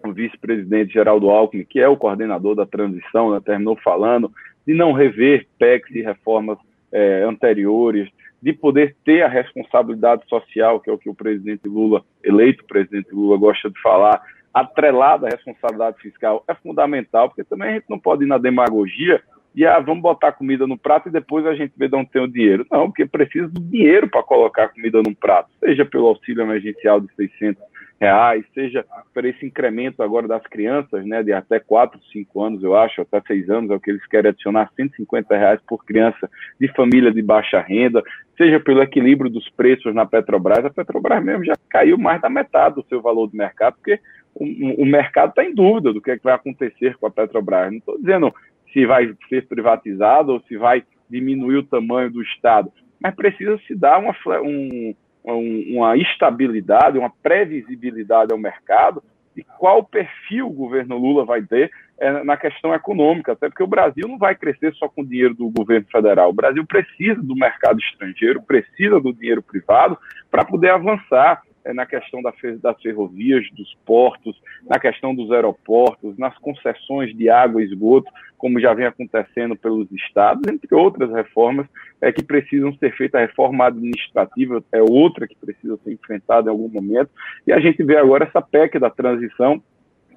o 0.04 0.12
vice-presidente 0.12 0.92
Geraldo 0.92 1.30
Alckmin, 1.30 1.64
que 1.64 1.80
é 1.80 1.88
o 1.88 1.96
coordenador 1.96 2.54
da 2.54 2.66
transição, 2.66 3.32
né, 3.32 3.40
terminou 3.44 3.76
falando, 3.76 4.30
de 4.66 4.74
não 4.74 4.92
rever 4.92 5.46
PECs 5.58 5.94
e 5.94 6.02
reformas 6.02 6.58
é, 6.92 7.22
anteriores, 7.22 8.08
de 8.40 8.52
poder 8.52 8.94
ter 9.04 9.22
a 9.22 9.28
responsabilidade 9.28 10.22
social, 10.28 10.80
que 10.80 10.88
é 10.88 10.92
o 10.92 10.98
que 10.98 11.10
o 11.10 11.14
presidente 11.14 11.66
Lula, 11.66 12.04
eleito 12.22 12.64
presidente 12.66 13.12
Lula, 13.12 13.36
gosta 13.36 13.68
de 13.68 13.80
falar, 13.80 14.22
atrelada 14.54 15.26
à 15.26 15.30
responsabilidade 15.30 15.98
fiscal, 16.00 16.44
é 16.48 16.54
fundamental, 16.54 17.28
porque 17.28 17.44
também 17.44 17.70
a 17.70 17.72
gente 17.74 17.86
não 17.88 17.98
pode 17.98 18.24
ir 18.24 18.26
na 18.26 18.38
demagogia 18.38 19.20
e 19.54 19.66
ah, 19.66 19.80
vamos 19.80 20.02
botar 20.02 20.32
comida 20.32 20.66
no 20.66 20.78
prato 20.78 21.08
e 21.08 21.12
depois 21.12 21.44
a 21.44 21.54
gente 21.54 21.72
vê 21.76 21.88
de 21.88 21.96
onde 21.96 22.10
tem 22.10 22.22
o 22.22 22.28
dinheiro. 22.28 22.64
Não, 22.70 22.86
porque 22.86 23.06
precisa 23.06 23.48
do 23.48 23.60
dinheiro 23.60 24.08
para 24.08 24.22
colocar 24.22 24.68
comida 24.68 25.02
no 25.04 25.14
prato, 25.16 25.50
seja 25.58 25.84
pelo 25.84 26.06
auxílio 26.06 26.42
emergencial 26.42 27.00
de 27.00 27.12
600 27.14 27.62
reais, 28.00 28.44
seja 28.54 28.84
por 29.12 29.24
esse 29.24 29.44
incremento 29.44 30.02
agora 30.02 30.28
das 30.28 30.42
crianças, 30.44 31.04
né, 31.04 31.22
de 31.22 31.32
até 31.32 31.58
4, 31.58 32.00
5 32.12 32.42
anos, 32.42 32.62
eu 32.62 32.76
acho, 32.76 33.02
até 33.02 33.20
6 33.20 33.50
anos, 33.50 33.70
é 33.70 33.74
o 33.74 33.80
que 33.80 33.90
eles 33.90 34.06
querem 34.06 34.28
adicionar 34.28 34.70
150 34.76 35.36
reais 35.36 35.60
por 35.66 35.84
criança 35.84 36.30
de 36.60 36.68
família 36.68 37.12
de 37.12 37.20
baixa 37.20 37.60
renda, 37.60 38.02
seja 38.36 38.60
pelo 38.60 38.82
equilíbrio 38.82 39.30
dos 39.30 39.48
preços 39.50 39.94
na 39.94 40.06
Petrobras, 40.06 40.64
a 40.64 40.70
Petrobras 40.70 41.22
mesmo 41.24 41.44
já 41.44 41.54
caiu 41.68 41.98
mais 41.98 42.20
da 42.20 42.30
metade 42.30 42.76
do 42.76 42.86
seu 42.88 43.02
valor 43.02 43.28
de 43.28 43.36
mercado, 43.36 43.74
porque 43.74 44.00
o, 44.34 44.82
o 44.82 44.86
mercado 44.86 45.30
está 45.30 45.44
em 45.44 45.52
dúvida 45.52 45.92
do 45.92 46.00
que, 46.00 46.12
é 46.12 46.16
que 46.16 46.24
vai 46.24 46.34
acontecer 46.34 46.96
com 46.98 47.06
a 47.06 47.10
Petrobras. 47.10 47.70
Não 47.70 47.78
estou 47.78 47.98
dizendo 47.98 48.32
se 48.72 48.86
vai 48.86 49.12
ser 49.28 49.46
privatizado 49.46 50.32
ou 50.32 50.40
se 50.42 50.56
vai 50.56 50.84
diminuir 51.10 51.56
o 51.56 51.66
tamanho 51.66 52.10
do 52.10 52.22
Estado. 52.22 52.70
Mas 53.00 53.14
precisa 53.14 53.58
se 53.66 53.74
dar 53.74 53.98
uma, 53.98 54.14
um, 54.42 54.94
uma 55.24 55.96
estabilidade, 55.96 56.98
uma 56.98 57.10
previsibilidade 57.22 58.32
ao 58.32 58.38
mercado 58.38 59.02
e 59.36 59.42
qual 59.42 59.84
perfil 59.84 60.48
o 60.48 60.52
governo 60.52 60.98
Lula 60.98 61.24
vai 61.24 61.42
ter 61.42 61.70
é, 61.98 62.24
na 62.24 62.36
questão 62.36 62.74
econômica, 62.74 63.32
até 63.32 63.48
porque 63.48 63.62
o 63.62 63.68
Brasil 63.68 64.06
não 64.08 64.18
vai 64.18 64.34
crescer 64.34 64.72
só 64.74 64.88
com 64.88 65.02
o 65.02 65.06
dinheiro 65.06 65.34
do 65.34 65.50
governo 65.50 65.86
federal. 65.90 66.30
O 66.30 66.34
Brasil 66.34 66.64
precisa 66.66 67.22
do 67.22 67.34
mercado 67.34 67.78
estrangeiro, 67.78 68.42
precisa 68.42 69.00
do 69.00 69.12
dinheiro 69.12 69.42
privado 69.42 69.98
para 70.30 70.44
poder 70.44 70.70
avançar 70.70 71.42
na 71.72 71.86
questão 71.86 72.20
das 72.22 72.80
ferrovias, 72.82 73.44
dos 73.52 73.76
portos, 73.84 74.40
na 74.68 74.78
questão 74.78 75.14
dos 75.14 75.30
aeroportos, 75.30 76.16
nas 76.18 76.36
concessões 76.38 77.14
de 77.16 77.28
água 77.28 77.62
e 77.62 77.66
esgoto, 77.66 78.10
como 78.36 78.60
já 78.60 78.72
vem 78.72 78.86
acontecendo 78.86 79.56
pelos 79.56 79.90
estados, 79.92 80.42
entre 80.50 80.74
outras 80.74 81.10
reformas 81.12 81.66
é, 82.00 82.12
que 82.12 82.22
precisam 82.22 82.72
ser 82.74 82.94
feitas. 82.96 83.20
A 83.20 83.26
reforma 83.26 83.66
administrativa 83.66 84.62
é 84.72 84.80
outra 84.80 85.26
que 85.26 85.36
precisa 85.36 85.76
ser 85.84 85.92
enfrentada 85.92 86.48
em 86.48 86.52
algum 86.52 86.68
momento. 86.68 87.10
E 87.46 87.52
a 87.52 87.60
gente 87.60 87.82
vê 87.82 87.96
agora 87.96 88.24
essa 88.24 88.40
PEC 88.40 88.78
da 88.78 88.90
transição 88.90 89.62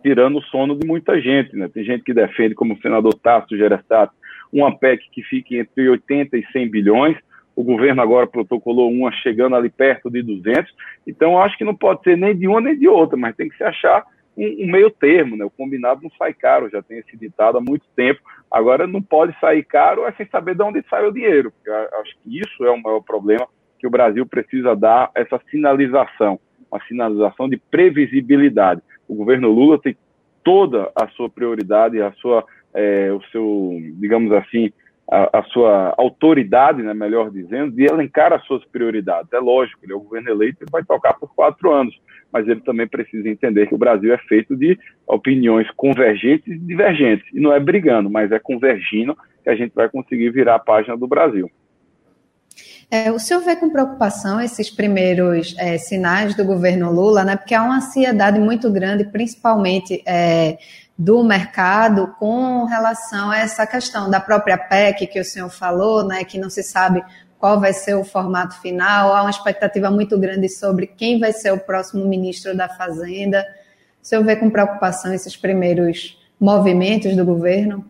tirando 0.01 0.39
o 0.39 0.43
sono 0.43 0.77
de 0.77 0.85
muita 0.85 1.19
gente. 1.19 1.55
Né? 1.55 1.67
Tem 1.67 1.83
gente 1.83 2.03
que 2.03 2.13
defende, 2.13 2.55
como 2.55 2.73
o 2.73 2.81
senador 2.81 3.13
Tasso 3.15 3.55
Gereissati, 3.57 4.13
uma 4.51 4.75
PEC 4.75 5.09
que 5.11 5.23
fique 5.23 5.57
entre 5.57 5.89
80 5.89 6.37
e 6.37 6.45
100 6.51 6.69
bilhões, 6.69 7.17
o 7.55 7.63
governo 7.63 8.01
agora 8.01 8.27
protocolou 8.27 8.89
uma 8.89 9.11
chegando 9.11 9.55
ali 9.55 9.69
perto 9.69 10.09
de 10.09 10.21
200. 10.21 10.73
Então, 11.05 11.41
acho 11.41 11.57
que 11.57 11.65
não 11.65 11.75
pode 11.75 12.03
ser 12.03 12.17
nem 12.17 12.35
de 12.35 12.47
uma 12.47 12.61
nem 12.61 12.77
de 12.77 12.87
outra, 12.87 13.17
mas 13.17 13.35
tem 13.35 13.49
que 13.49 13.57
se 13.57 13.63
achar 13.63 14.05
um, 14.37 14.65
um, 14.65 14.71
meio 14.71 14.89
termo, 14.89 15.35
né? 15.35 15.43
O 15.43 15.49
combinado 15.49 16.01
não 16.01 16.09
sai 16.17 16.33
caro, 16.33 16.69
já 16.69 16.81
tem 16.81 16.99
esse 16.99 17.17
ditado 17.17 17.57
há 17.57 17.61
muito 17.61 17.85
tempo. 17.95 18.21
Agora, 18.49 18.87
não 18.87 19.01
pode 19.01 19.37
sair 19.39 19.63
caro 19.63 20.05
é 20.05 20.11
sem 20.13 20.25
saber 20.27 20.55
de 20.55 20.63
onde 20.63 20.83
sai 20.89 21.05
o 21.05 21.11
dinheiro. 21.11 21.51
Porque 21.51 21.69
acho 21.69 22.15
que 22.23 22.39
isso 22.39 22.65
é 22.65 22.71
o 22.71 22.81
maior 22.81 23.01
problema 23.01 23.47
que 23.77 23.87
o 23.87 23.91
Brasil 23.91 24.25
precisa 24.25 24.75
dar 24.75 25.09
essa 25.15 25.41
sinalização, 25.49 26.39
uma 26.71 26.79
sinalização 26.85 27.49
de 27.49 27.57
previsibilidade. 27.57 28.81
O 29.07 29.15
governo 29.15 29.49
Lula 29.49 29.79
tem 29.79 29.97
toda 30.43 30.91
a 30.95 31.07
sua 31.09 31.29
prioridade, 31.29 32.01
a 32.01 32.11
sua 32.13 32.45
é, 32.73 33.11
o 33.11 33.21
seu, 33.31 33.77
digamos 33.99 34.31
assim, 34.31 34.71
a, 35.11 35.39
a, 35.39 35.43
sua 35.43 35.93
autoridade, 35.97 36.81
né, 36.81 36.93
melhor 36.93 37.29
dizendo, 37.29 37.75
de 37.75 37.83
elencar 37.83 38.31
as 38.31 38.43
suas 38.45 38.63
prioridades. 38.63 39.31
É 39.33 39.39
lógico, 39.39 39.83
ele 39.83 39.91
é 39.91 39.95
o 39.95 39.99
governo 39.99 40.29
eleito, 40.29 40.63
ele 40.63 40.71
vai 40.71 40.83
tocar 40.85 41.13
por 41.15 41.35
quatro 41.35 41.69
anos, 41.69 41.93
mas 42.31 42.47
ele 42.47 42.61
também 42.61 42.87
precisa 42.87 43.27
entender 43.27 43.67
que 43.67 43.75
o 43.75 43.77
Brasil 43.77 44.13
é 44.13 44.17
feito 44.19 44.55
de 44.55 44.79
opiniões 45.05 45.69
convergentes 45.71 46.47
e 46.47 46.57
divergentes. 46.57 47.27
E 47.33 47.41
não 47.41 47.51
é 47.51 47.59
brigando, 47.59 48.09
mas 48.09 48.31
é 48.31 48.39
convergindo 48.39 49.17
que 49.43 49.49
a 49.49 49.55
gente 49.55 49.73
vai 49.75 49.89
conseguir 49.89 50.29
virar 50.29 50.55
a 50.55 50.59
página 50.59 50.95
do 50.95 51.07
Brasil. 51.07 51.51
É, 52.93 53.09
o 53.09 53.17
senhor 53.17 53.39
vê 53.39 53.55
com 53.55 53.69
preocupação 53.69 54.41
esses 54.41 54.69
primeiros 54.69 55.55
é, 55.57 55.77
sinais 55.77 56.35
do 56.35 56.43
governo 56.43 56.91
Lula, 56.91 57.23
né? 57.23 57.37
Porque 57.37 57.55
há 57.55 57.63
uma 57.63 57.77
ansiedade 57.77 58.37
muito 58.37 58.69
grande, 58.69 59.05
principalmente 59.05 60.03
é, 60.05 60.57
do 60.97 61.23
mercado, 61.23 62.13
com 62.19 62.65
relação 62.65 63.31
a 63.31 63.37
essa 63.37 63.65
questão 63.65 64.09
da 64.09 64.19
própria 64.19 64.57
PEC 64.57 65.07
que 65.07 65.21
o 65.21 65.23
senhor 65.23 65.49
falou, 65.49 66.05
né? 66.05 66.25
Que 66.25 66.37
não 66.37 66.49
se 66.49 66.61
sabe 66.61 67.01
qual 67.39 67.61
vai 67.61 67.71
ser 67.71 67.95
o 67.95 68.03
formato 68.03 68.59
final, 68.61 69.15
há 69.15 69.21
uma 69.21 69.29
expectativa 69.29 69.89
muito 69.89 70.19
grande 70.19 70.49
sobre 70.49 70.85
quem 70.85 71.17
vai 71.17 71.31
ser 71.31 71.53
o 71.53 71.57
próximo 71.57 72.05
ministro 72.05 72.55
da 72.55 72.67
Fazenda. 72.67 73.47
O 74.03 74.05
senhor 74.05 74.23
vê 74.25 74.35
com 74.35 74.49
preocupação 74.49 75.13
esses 75.13 75.37
primeiros 75.37 76.19
movimentos 76.37 77.15
do 77.15 77.23
governo? 77.23 77.85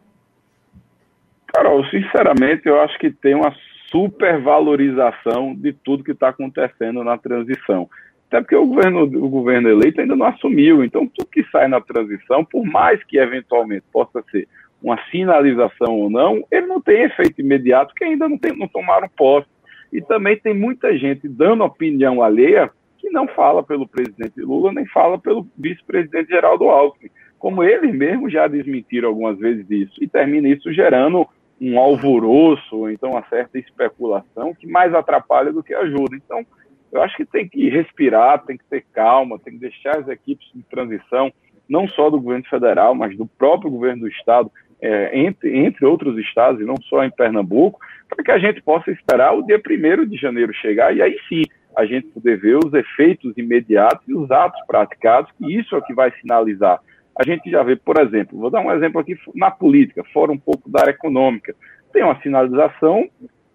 Carol, 1.47 1.83
sinceramente, 1.85 2.67
eu 2.67 2.79
acho 2.79 2.97
que 2.99 3.09
tem 3.09 3.33
uma 3.33 3.51
supervalorização 3.91 5.53
de 5.53 5.73
tudo 5.73 6.03
que 6.03 6.11
está 6.11 6.29
acontecendo 6.29 7.03
na 7.03 7.17
transição. 7.17 7.89
Até 8.27 8.39
porque 8.39 8.55
o 8.55 8.65
governo, 8.65 9.03
o 9.03 9.29
governo 9.29 9.69
eleito 9.69 9.99
ainda 9.99 10.15
não 10.15 10.25
assumiu. 10.25 10.83
Então, 10.83 11.05
tudo 11.05 11.29
que 11.29 11.43
sai 11.51 11.67
na 11.67 11.81
transição, 11.81 12.45
por 12.45 12.65
mais 12.65 13.03
que 13.03 13.17
eventualmente 13.17 13.83
possa 13.91 14.23
ser 14.31 14.47
uma 14.81 14.97
sinalização 15.11 15.99
ou 15.99 16.09
não, 16.09 16.43
ele 16.49 16.65
não 16.65 16.81
tem 16.81 17.03
efeito 17.03 17.41
imediato, 17.41 17.87
porque 17.87 18.05
ainda 18.05 18.27
não, 18.27 18.37
tem, 18.37 18.57
não 18.57 18.69
tomaram 18.69 19.09
posse. 19.15 19.47
E 19.91 20.01
também 20.01 20.37
tem 20.37 20.53
muita 20.53 20.97
gente 20.97 21.27
dando 21.27 21.65
opinião 21.65 22.23
alheia 22.23 22.71
que 22.97 23.09
não 23.09 23.27
fala 23.27 23.61
pelo 23.61 23.87
presidente 23.87 24.39
Lula, 24.39 24.71
nem 24.71 24.85
fala 24.85 25.19
pelo 25.19 25.45
vice-presidente 25.57 26.29
Geraldo 26.29 26.69
Alckmin. 26.69 27.11
Como 27.37 27.63
eles 27.63 27.93
mesmos 27.93 28.31
já 28.31 28.47
desmentiram 28.47 29.09
algumas 29.09 29.37
vezes 29.37 29.69
isso. 29.69 30.01
E 30.01 30.07
termina 30.07 30.47
isso 30.47 30.71
gerando 30.71 31.27
um 31.61 31.77
alvoroço, 31.79 32.75
ou 32.75 32.89
então 32.89 33.11
uma 33.11 33.23
certa 33.29 33.59
especulação 33.59 34.51
que 34.55 34.65
mais 34.65 34.95
atrapalha 34.95 35.53
do 35.53 35.61
que 35.61 35.75
ajuda. 35.75 36.15
Então, 36.15 36.43
eu 36.91 37.03
acho 37.03 37.15
que 37.15 37.23
tem 37.23 37.47
que 37.47 37.69
respirar, 37.69 38.43
tem 38.43 38.57
que 38.57 38.65
ter 38.65 38.83
calma, 38.91 39.37
tem 39.37 39.53
que 39.53 39.59
deixar 39.59 39.99
as 39.99 40.07
equipes 40.07 40.49
de 40.55 40.63
transição, 40.63 41.31
não 41.69 41.87
só 41.87 42.09
do 42.09 42.19
governo 42.19 42.45
federal, 42.49 42.95
mas 42.95 43.15
do 43.15 43.27
próprio 43.27 43.69
governo 43.69 44.01
do 44.01 44.07
estado, 44.07 44.51
é, 44.81 45.17
entre, 45.19 45.55
entre 45.55 45.85
outros 45.85 46.17
estados, 46.17 46.59
e 46.59 46.65
não 46.65 46.75
só 46.89 47.03
em 47.03 47.11
Pernambuco, 47.11 47.79
para 48.09 48.23
que 48.23 48.31
a 48.31 48.39
gente 48.39 48.59
possa 48.63 48.89
esperar 48.89 49.33
o 49.33 49.45
dia 49.45 49.61
1 49.61 50.05
de 50.07 50.17
janeiro 50.17 50.51
chegar 50.55 50.93
e 50.95 51.01
aí 51.01 51.15
sim 51.29 51.43
a 51.77 51.85
gente 51.85 52.07
poder 52.07 52.37
ver 52.37 52.57
os 52.57 52.73
efeitos 52.73 53.37
imediatos 53.37 54.05
e 54.07 54.13
os 54.13 54.29
atos 54.31 54.59
praticados, 54.65 55.31
que 55.37 55.55
isso 55.57 55.75
é 55.75 55.77
o 55.77 55.83
que 55.83 55.93
vai 55.93 56.11
sinalizar 56.19 56.81
a 57.21 57.23
gente 57.23 57.51
já 57.51 57.61
vê, 57.61 57.75
por 57.75 57.99
exemplo, 57.99 58.39
vou 58.39 58.49
dar 58.49 58.61
um 58.61 58.71
exemplo 58.71 58.99
aqui 58.99 59.15
na 59.35 59.51
política, 59.51 60.03
fora 60.11 60.31
um 60.31 60.37
pouco 60.37 60.69
da 60.69 60.81
área 60.81 60.91
econômica, 60.91 61.55
tem 61.93 62.03
uma 62.03 62.19
sinalização 62.21 63.07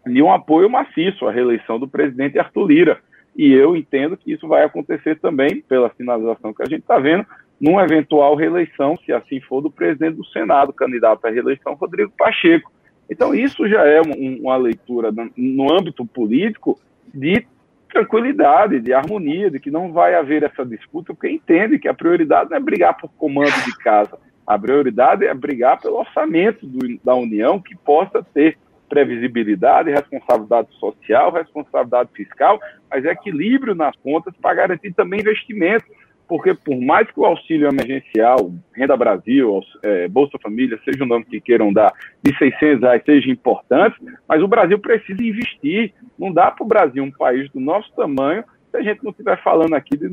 de 0.07 0.23
um 0.23 0.33
apoio 0.33 0.71
maciço 0.71 1.27
à 1.27 1.33
reeleição 1.33 1.79
do 1.79 1.89
presidente 1.89 2.39
Arthur 2.39 2.67
Lira. 2.67 3.01
E 3.37 3.53
eu 3.53 3.77
entendo 3.77 4.17
que 4.17 4.33
isso 4.33 4.47
vai 4.47 4.65
acontecer 4.65 5.19
também, 5.19 5.61
pela 5.63 5.93
sinalização 5.97 6.55
que 6.55 6.63
a 6.63 6.67
gente 6.67 6.83
está 6.83 6.99
vendo, 6.99 7.27
numa 7.61 7.83
eventual 7.83 8.37
reeleição, 8.37 8.97
se 9.05 9.13
assim 9.13 9.41
for, 9.41 9.61
do 9.61 9.71
presidente 9.71 10.17
do 10.17 10.25
Senado, 10.27 10.73
candidato 10.73 11.27
à 11.27 11.31
reeleição, 11.31 11.75
Rodrigo 11.75 12.13
Pacheco. 12.17 12.71
Então, 13.11 13.35
isso 13.35 13.69
já 13.69 13.85
é 13.85 14.01
uma 14.01 14.57
leitura 14.57 15.11
no 15.37 15.73
âmbito 15.73 16.07
político 16.07 16.79
de 17.13 17.47
tranquilidade, 17.91 18.81
de 18.81 18.93
harmonia, 18.93 19.51
de 19.51 19.61
que 19.61 19.71
não 19.71 19.93
vai 19.93 20.15
haver 20.15 20.43
essa 20.43 20.65
disputa, 20.65 21.15
porque 21.15 21.29
entende 21.29 21.79
que 21.79 21.89
a 21.89 21.95
prioridade 21.95 22.51
não 22.51 22.57
é 22.57 22.61
brigar 22.61 22.97
por 22.97 23.11
comando 23.17 23.65
de 23.65 23.77
casa, 23.79 24.19
a 24.47 24.59
prioridade 24.59 25.27
é 25.27 25.35
brigar 25.35 25.81
pelo 25.81 25.97
orçamento 25.97 26.67
do, 26.67 26.99
da 27.05 27.15
União 27.15 27.61
que 27.61 27.77
possa 27.77 28.23
ter 28.35 28.57
previsibilidade, 28.89 29.91
responsabilidade 29.91 30.69
social, 30.79 31.33
responsabilidade 31.33 32.11
fiscal, 32.15 32.61
mas 32.89 33.05
equilíbrio 33.05 33.75
nas 33.75 33.97
contas 33.97 34.33
para 34.41 34.55
garantir 34.55 34.93
também 34.93 35.21
investimento 35.21 35.85
porque 36.29 36.55
por 36.55 36.81
mais 36.81 37.11
que 37.11 37.21
o 37.21 37.25
auxílio 37.25 37.69
emergencial, 37.69 38.53
Renda 38.75 38.97
Brasil, 38.97 39.61
é, 39.83 40.09
Bolsa 40.09 40.39
Família, 40.43 40.79
seja 40.85 41.05
o 41.05 41.07
nome 41.07 41.25
que 41.25 41.41
queiram 41.41 41.73
dar, 41.73 41.93
de 42.23 42.37
600 42.37 42.83
reais 42.83 43.03
seja 43.05 43.31
importante, 43.31 43.97
mas 44.29 44.43
o 44.43 44.49
Brasil 44.49 44.79
precisa 44.79 45.23
investir. 45.23 45.93
Não 46.19 46.33
dá 46.33 46.51
para 46.51 46.65
o 46.65 46.69
Brasil, 46.69 47.03
um 47.03 47.11
país 47.11 47.51
do 47.53 47.61
nosso 47.61 47.93
tamanho, 47.95 48.45
se 48.71 48.77
a 48.77 48.83
gente 48.83 49.03
não 49.03 49.11
estiver 49.11 49.43
falando 49.43 49.75
aqui 49.75 49.97
de, 49.97 50.09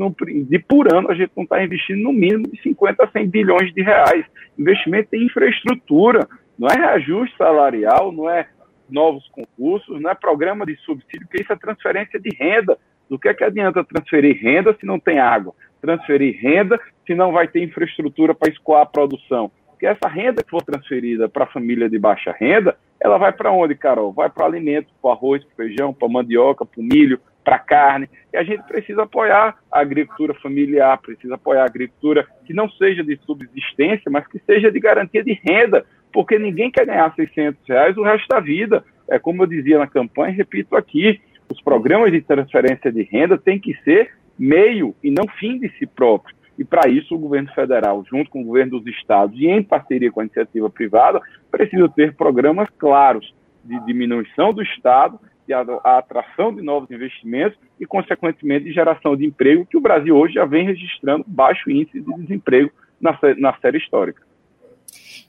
de 0.45 0.59
por 0.59 0.93
ano, 0.93 1.09
a 1.09 1.15
gente 1.15 1.31
não 1.35 1.43
está 1.43 1.63
investindo 1.63 2.01
no 2.01 2.13
mínimo 2.13 2.47
de 2.47 2.61
50 2.61 3.03
a 3.03 3.07
100 3.09 3.29
bilhões 3.29 3.73
de 3.73 3.81
reais. 3.81 4.25
Investimento 4.57 5.15
em 5.15 5.25
infraestrutura, 5.25 6.27
não 6.57 6.67
é 6.67 6.75
reajuste 6.75 7.35
salarial, 7.35 8.11
não 8.11 8.29
é 8.29 8.47
novos 8.89 9.27
concursos, 9.29 9.99
não 9.99 10.09
é 10.09 10.15
programa 10.15 10.65
de 10.65 10.75
subsídio, 10.77 11.27
porque 11.27 11.41
isso 11.41 11.51
é 11.51 11.55
transferência 11.55 12.19
de 12.19 12.29
renda. 12.35 12.77
Do 13.09 13.19
que 13.19 13.27
é 13.27 13.33
que 13.33 13.43
adianta 13.43 13.83
transferir 13.83 14.41
renda 14.41 14.75
se 14.79 14.85
não 14.85 14.99
tem 14.99 15.19
água? 15.19 15.53
Transferir 15.83 16.39
renda 16.41 16.79
se 17.05 17.13
não 17.13 17.33
vai 17.33 17.45
ter 17.45 17.61
infraestrutura 17.61 18.33
para 18.33 18.49
escoar 18.49 18.83
a 18.83 18.85
produção. 18.85 19.51
Porque 19.67 19.85
essa 19.85 20.07
renda 20.07 20.41
que 20.41 20.49
for 20.49 20.61
transferida 20.61 21.27
para 21.27 21.43
a 21.43 21.47
família 21.47 21.89
de 21.89 21.99
baixa 21.99 22.31
renda, 22.31 22.77
ela 23.01 23.17
vai 23.17 23.33
para 23.33 23.51
onde, 23.51 23.75
Carol? 23.75 24.13
Vai 24.13 24.29
para 24.29 24.45
alimentos, 24.45 24.93
para 25.01 25.11
arroz, 25.11 25.43
para 25.43 25.65
feijão, 25.65 25.93
para 25.93 26.07
mandioca, 26.07 26.65
para 26.65 26.81
milho, 26.81 27.19
para 27.43 27.59
carne. 27.59 28.09
E 28.33 28.37
a 28.37 28.43
gente 28.43 28.63
precisa 28.63 29.03
apoiar 29.03 29.57
a 29.69 29.81
agricultura 29.81 30.33
familiar, 30.35 30.97
precisa 30.99 31.35
apoiar 31.35 31.63
a 31.63 31.67
agricultura 31.67 32.25
que 32.45 32.53
não 32.53 32.69
seja 32.69 33.03
de 33.03 33.19
subsistência, 33.25 34.09
mas 34.09 34.25
que 34.27 34.39
seja 34.45 34.71
de 34.71 34.79
garantia 34.79 35.21
de 35.21 35.33
renda, 35.43 35.85
porque 36.13 36.39
ninguém 36.39 36.71
quer 36.71 36.85
ganhar 36.85 37.13
600 37.13 37.59
reais 37.67 37.97
o 37.97 38.03
resto 38.03 38.29
da 38.29 38.39
vida. 38.39 38.85
É 39.09 39.19
como 39.19 39.43
eu 39.43 39.47
dizia 39.47 39.77
na 39.79 39.87
campanha, 39.87 40.33
repito 40.33 40.77
aqui, 40.77 41.19
os 41.51 41.61
programas 41.61 42.09
de 42.09 42.21
transferência 42.21 42.89
de 42.89 43.03
renda 43.03 43.37
têm 43.37 43.59
que 43.59 43.75
ser 43.83 44.11
meio 44.37 44.95
e 45.03 45.09
não 45.11 45.27
fim 45.39 45.59
de 45.59 45.69
si 45.77 45.85
próprio. 45.85 46.35
E 46.57 46.63
para 46.63 46.89
isso 46.89 47.15
o 47.15 47.19
governo 47.19 47.51
federal, 47.53 48.03
junto 48.09 48.29
com 48.29 48.41
o 48.41 48.45
governo 48.45 48.79
dos 48.79 48.95
estados 48.95 49.39
e 49.39 49.47
em 49.47 49.63
parceria 49.63 50.11
com 50.11 50.19
a 50.19 50.23
iniciativa 50.23 50.69
privada, 50.69 51.19
precisa 51.51 51.89
ter 51.89 52.15
programas 52.15 52.69
claros 52.77 53.33
de 53.63 53.79
diminuição 53.85 54.53
do 54.53 54.61
Estado, 54.61 55.19
de 55.47 55.53
a 55.53 55.97
atração 55.97 56.53
de 56.53 56.61
novos 56.61 56.89
investimentos 56.91 57.57
e, 57.79 57.85
consequentemente, 57.85 58.65
de 58.65 58.71
geração 58.71 59.15
de 59.15 59.25
emprego, 59.25 59.65
que 59.65 59.77
o 59.77 59.81
Brasil 59.81 60.15
hoje 60.15 60.35
já 60.35 60.45
vem 60.45 60.65
registrando 60.65 61.25
baixo 61.27 61.69
índice 61.69 61.99
de 61.99 62.13
desemprego 62.13 62.71
na, 63.01 63.53
série 63.59 63.77
histórica. 63.77 64.21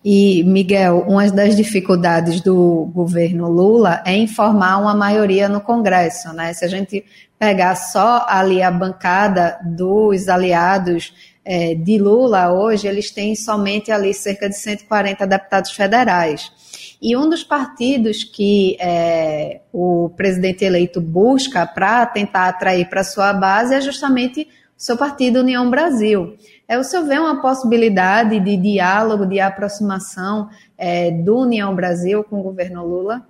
E, 0.05 0.45
Miguel, 0.45 1.07
uma 1.09 1.27
das 1.31 1.57
dificuldades 1.57 2.43
do 2.43 2.91
governo 2.93 3.49
Lula 3.51 4.03
é 4.05 4.15
informar 4.15 4.77
uma 4.77 4.95
maioria 4.95 5.49
no 5.49 5.63
Congresso, 5.63 6.31
né? 6.35 6.53
Se 6.53 6.63
a 6.63 6.69
gente 6.69 7.03
pegar 7.39 7.75
só 7.75 8.27
ali 8.29 8.63
a 8.63 8.71
bancada 8.71 9.59
dos 9.65 10.29
aliados 10.29 11.15
é, 11.43 11.75
de 11.75 11.97
Lula 11.97 12.53
hoje, 12.53 12.87
eles 12.87 13.11
têm 13.11 13.35
somente 13.35 13.91
ali 13.91 14.13
cerca 14.13 14.47
de 14.47 14.59
140 14.59 15.27
deputados 15.27 15.71
federais. 15.71 16.53
E 17.01 17.17
um 17.17 17.29
dos 17.29 17.43
partidos 17.43 18.25
que 18.25 18.77
é, 18.79 19.61
o 19.73 20.11
presidente 20.17 20.67
eleito 20.67 21.01
busca 21.01 21.67
para 21.67 22.05
tentar 22.05 22.49
atrair 22.49 22.91
para 22.91 23.03
sua 23.05 23.33
base 23.33 23.75
é 23.75 23.81
justamente 23.81 24.49
o 24.77 24.83
seu 24.83 24.99
partido 24.99 25.41
União 25.41 25.71
Brasil. 25.71 26.37
É, 26.69 26.79
o 26.79 26.85
senhor 26.85 27.07
vê 27.07 27.19
uma 27.19 27.43
possibilidade 27.43 28.41
de 28.41 28.57
diálogo, 28.57 29.27
de 29.27 29.39
aproximação 29.39 30.49
é, 30.79 31.11
do 31.11 31.39
União 31.39 31.75
Brasil 31.75 32.25
com 32.25 32.41
o 32.41 32.43
governo 32.43 32.87
Lula? 32.87 33.23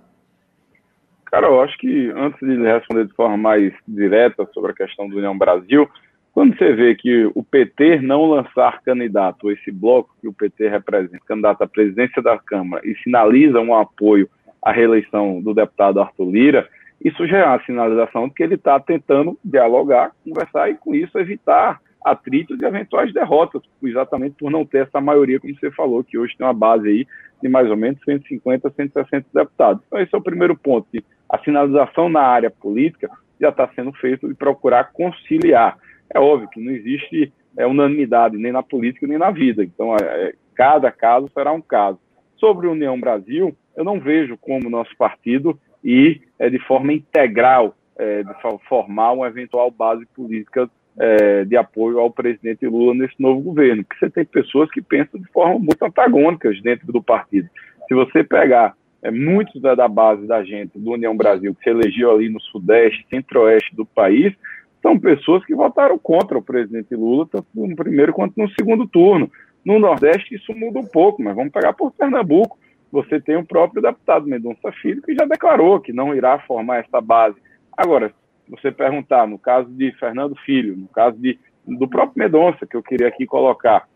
Cara, 1.25 1.47
eu 1.47 1.61
acho 1.61 1.77
que 1.77 2.11
antes 2.15 2.39
de 2.39 2.55
responder 2.63 3.05
de 3.05 3.13
forma 3.13 3.35
mais 3.35 3.73
direta 3.85 4.47
sobre 4.53 4.71
a 4.71 4.75
questão 4.75 5.09
do 5.09 5.17
União 5.17 5.37
Brasil, 5.37 5.89
quando 6.31 6.57
você 6.57 6.73
vê 6.73 6.95
que 6.95 7.29
o 7.35 7.43
PT 7.43 7.99
não 8.01 8.25
lançar 8.25 8.81
candidato, 8.83 9.51
esse 9.51 9.71
bloco 9.71 10.15
que 10.21 10.27
o 10.27 10.33
PT 10.33 10.69
representa, 10.69 11.19
candidato 11.25 11.61
à 11.61 11.67
presidência 11.67 12.21
da 12.21 12.37
Câmara, 12.37 12.81
e 12.87 12.95
sinaliza 13.03 13.59
um 13.59 13.75
apoio 13.75 14.29
à 14.61 14.71
reeleição 14.71 15.41
do 15.41 15.53
deputado 15.53 15.99
Arthur 15.99 16.29
Lira, 16.29 16.69
isso 17.03 17.27
já 17.27 17.37
é 17.37 17.45
uma 17.45 17.63
sinalização 17.65 18.27
de 18.27 18.33
que 18.33 18.43
ele 18.43 18.55
está 18.55 18.79
tentando 18.79 19.37
dialogar, 19.43 20.11
conversar 20.23 20.69
e, 20.69 20.75
com 20.75 20.95
isso, 20.95 21.19
evitar 21.19 21.81
atritos 22.05 22.61
e 22.61 22.65
eventuais 22.65 23.11
derrotas, 23.11 23.63
exatamente 23.83 24.35
por 24.37 24.51
não 24.51 24.63
ter 24.63 24.83
essa 24.83 25.01
maioria, 25.01 25.39
como 25.39 25.55
você 25.55 25.71
falou, 25.71 26.03
que 26.03 26.19
hoje 26.19 26.37
tem 26.37 26.45
uma 26.45 26.53
base 26.53 26.87
aí 26.87 27.07
de 27.41 27.49
mais 27.49 27.67
ou 27.67 27.75
menos 27.75 27.99
150, 28.05 28.69
160 28.69 29.25
deputados. 29.33 29.83
Então, 29.87 29.99
esse 29.99 30.13
é 30.13 30.17
o 30.17 30.21
primeiro 30.21 30.55
ponto. 30.55 30.87
A 31.27 31.39
sinalização 31.39 32.07
na 32.07 32.21
área 32.21 32.51
política 32.51 33.09
já 33.41 33.49
está 33.49 33.67
sendo 33.75 33.91
feita 33.93 34.27
de 34.27 34.35
procurar 34.35 34.91
conciliar. 34.93 35.79
É 36.13 36.19
óbvio 36.19 36.47
que 36.49 36.63
não 36.63 36.71
existe 36.71 37.33
é, 37.57 37.65
unanimidade 37.65 38.37
nem 38.37 38.51
na 38.51 38.61
política 38.61 39.07
nem 39.07 39.17
na 39.17 39.31
vida. 39.31 39.63
Então, 39.63 39.95
é, 39.95 40.29
é 40.29 40.33
cada 40.53 40.91
caso 40.91 41.29
será 41.33 41.51
um 41.51 41.61
caso. 41.61 41.99
Sobre 42.37 42.67
União 42.67 42.99
Brasil, 42.99 43.57
eu 43.75 43.83
não 43.83 43.99
vejo 43.99 44.37
como 44.37 44.69
nosso 44.69 44.95
partido 44.95 45.59
ir 45.83 46.21
é, 46.37 46.51
de 46.51 46.59
forma 46.59 46.93
integral 46.93 47.75
é, 47.97 48.23
de 48.23 48.33
formar 48.69 49.13
uma 49.13 49.27
eventual 49.27 49.71
base 49.71 50.05
política 50.15 50.69
é, 50.97 51.43
de 51.43 51.57
apoio 51.57 51.99
ao 51.99 52.09
presidente 52.09 52.65
Lula 52.65 52.93
nesse 52.93 53.15
novo 53.19 53.41
governo, 53.41 53.83
porque 53.83 53.99
você 53.99 54.09
tem 54.09 54.25
pessoas 54.25 54.69
que 54.71 54.81
pensam 54.81 55.19
de 55.19 55.27
forma 55.31 55.59
muito 55.59 55.83
antagônicas 55.83 56.61
dentro 56.61 56.91
do 56.91 57.03
partido. 57.03 57.49
Se 57.87 57.93
você 57.93 58.23
pegar 58.23 58.75
é, 59.01 59.11
muitos 59.11 59.61
da, 59.61 59.75
da, 59.75 59.87
base 59.87 60.25
da 60.25 60.43
gente 60.43 60.79
do 60.79 60.91
União 60.91 61.15
Brasil, 61.15 61.53
que 61.53 61.63
se 61.63 61.69
elegeu 61.69 62.11
ali 62.11 62.29
no 62.29 62.39
Sudeste, 62.41 63.05
Centro-Oeste 63.09 63.75
do 63.75 63.85
país, 63.85 64.33
são 64.81 64.99
pessoas 64.99 65.43
que 65.45 65.55
votaram 65.55 65.97
contra 65.97 66.37
o 66.37 66.41
presidente 66.41 66.95
Lula, 66.95 67.27
tanto 67.31 67.47
no 67.53 67.75
primeiro 67.75 68.13
quanto 68.13 68.33
no 68.37 68.49
segundo 68.51 68.87
turno. 68.87 69.29
No 69.65 69.79
Nordeste 69.79 70.35
isso 70.35 70.53
muda 70.53 70.79
um 70.79 70.85
pouco, 70.85 71.21
mas 71.21 71.35
vamos 71.35 71.51
pegar 71.51 71.73
por 71.73 71.91
Pernambuco. 71.91 72.57
Você 72.91 73.19
tem 73.19 73.35
o 73.35 73.45
próprio 73.45 73.81
deputado 73.81 74.27
Mendonça 74.27 74.71
Filho, 74.81 75.01
que 75.01 75.15
já 75.15 75.25
declarou 75.25 75.79
que 75.79 75.91
não 75.91 76.15
irá 76.15 76.39
formar 76.39 76.77
essa 76.77 77.01
base. 77.01 77.35
Agora, 77.75 78.13
você 78.49 78.71
perguntar, 78.71 79.27
no 79.27 79.39
caso 79.39 79.69
de 79.69 79.91
Fernando 79.93 80.35
Filho, 80.45 80.75
no 80.75 80.87
caso 80.87 81.17
de, 81.17 81.39
do 81.65 81.87
próprio 81.87 82.23
Mendonça, 82.23 82.65
que 82.65 82.75
eu 82.75 82.83
queria 82.83 83.07
aqui 83.07 83.25
colocar, 83.25 83.87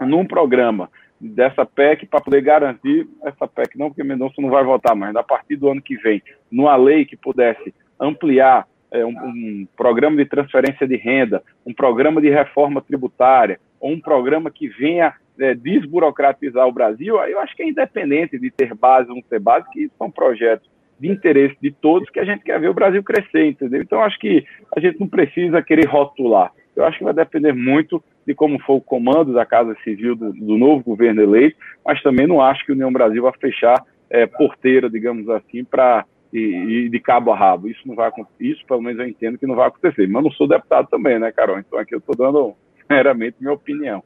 num 0.00 0.24
programa 0.24 0.90
dessa 1.20 1.66
PEC 1.66 2.06
para 2.06 2.20
poder 2.20 2.40
garantir 2.42 3.08
essa 3.24 3.46
PEC, 3.46 3.76
não 3.76 3.88
porque 3.88 4.04
Mendonça 4.04 4.40
não 4.40 4.50
vai 4.50 4.64
votar, 4.64 4.94
mas 4.94 5.14
a 5.16 5.22
partir 5.22 5.56
do 5.56 5.68
ano 5.68 5.82
que 5.82 5.96
vem, 5.96 6.22
numa 6.50 6.76
lei 6.76 7.04
que 7.04 7.16
pudesse 7.16 7.74
ampliar 8.00 8.66
é, 8.90 9.04
um, 9.04 9.10
um, 9.10 9.68
programa 9.76 10.16
de 10.16 10.24
transferência 10.24 10.86
de 10.86 10.96
renda, 10.96 11.42
um 11.66 11.74
programa 11.74 12.20
de 12.20 12.30
reforma 12.30 12.80
tributária, 12.80 13.60
ou 13.80 13.90
um 13.90 14.00
programa 14.00 14.50
que 14.50 14.68
venha 14.68 15.14
é, 15.38 15.54
desburocratizar 15.54 16.66
o 16.66 16.72
Brasil, 16.72 17.16
eu 17.24 17.38
acho 17.40 17.54
que 17.54 17.62
é 17.62 17.68
independente 17.68 18.38
de 18.38 18.50
ter 18.50 18.74
base 18.74 19.08
ou 19.08 19.16
não 19.16 19.22
ter 19.22 19.40
base, 19.40 19.68
que 19.70 19.90
são 19.98 20.10
projetos 20.10 20.68
de 20.98 21.08
interesse 21.08 21.56
de 21.60 21.70
todos 21.70 22.10
que 22.10 22.20
a 22.20 22.24
gente 22.24 22.42
quer 22.42 22.60
ver 22.60 22.68
o 22.68 22.74
Brasil 22.74 23.02
crescer, 23.02 23.46
entendeu? 23.46 23.82
Então 23.82 24.02
acho 24.02 24.18
que 24.18 24.44
a 24.76 24.80
gente 24.80 24.98
não 24.98 25.08
precisa 25.08 25.62
querer 25.62 25.86
rotular. 25.86 26.52
Eu 26.74 26.84
acho 26.84 26.98
que 26.98 27.04
vai 27.04 27.14
depender 27.14 27.52
muito 27.52 28.02
de 28.26 28.34
como 28.34 28.60
for 28.60 28.74
o 28.74 28.80
comando 28.80 29.32
da 29.32 29.44
Casa 29.44 29.76
Civil 29.82 30.14
do, 30.14 30.32
do 30.32 30.56
novo 30.56 30.82
governo 30.84 31.22
eleito, 31.22 31.56
mas 31.84 32.02
também 32.02 32.26
não 32.26 32.40
acho 32.40 32.64
que 32.64 32.72
a 32.72 32.74
União 32.74 32.92
Brasil 32.92 33.22
vai 33.22 33.32
fechar 33.40 33.82
é, 34.10 34.26
porteira, 34.26 34.88
digamos 34.88 35.28
assim, 35.28 35.64
para 35.64 36.04
e, 36.32 36.88
de 36.90 37.00
cabo 37.00 37.32
a 37.32 37.36
rabo. 37.36 37.68
Isso 37.68 37.80
não 37.86 37.94
vai 37.94 38.10
isso 38.40 38.64
pelo 38.66 38.82
menos 38.82 39.00
eu 39.00 39.08
entendo 39.08 39.38
que 39.38 39.46
não 39.46 39.54
vai 39.54 39.68
acontecer. 39.68 40.06
Mas 40.08 40.22
não 40.22 40.30
sou 40.32 40.46
deputado 40.46 40.88
também, 40.88 41.18
né, 41.18 41.32
Carol? 41.32 41.58
Então 41.58 41.78
aqui 41.78 41.94
eu 41.94 41.98
estou 41.98 42.14
dando 42.14 42.54
meramente 42.88 43.36
minha 43.40 43.52
opinião. 43.52 44.02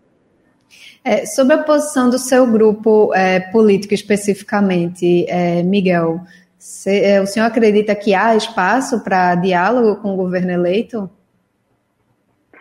É, 1.05 1.27
sobre 1.27 1.55
a 1.55 1.63
posição 1.63 2.09
do 2.09 2.19
seu 2.19 2.51
grupo 2.51 3.13
é, 3.15 3.41
político 3.41 3.93
especificamente, 3.93 5.27
é, 5.29 5.63
Miguel, 5.63 6.21
o 7.23 7.27
senhor 7.27 7.47
acredita 7.47 7.95
que 7.95 8.15
há 8.15 8.37
espaço 8.37 9.03
para 9.03 9.35
diálogo 9.35 10.01
com 10.01 10.15
o 10.15 10.17
governo 10.17 10.53
eleito? 10.53 11.11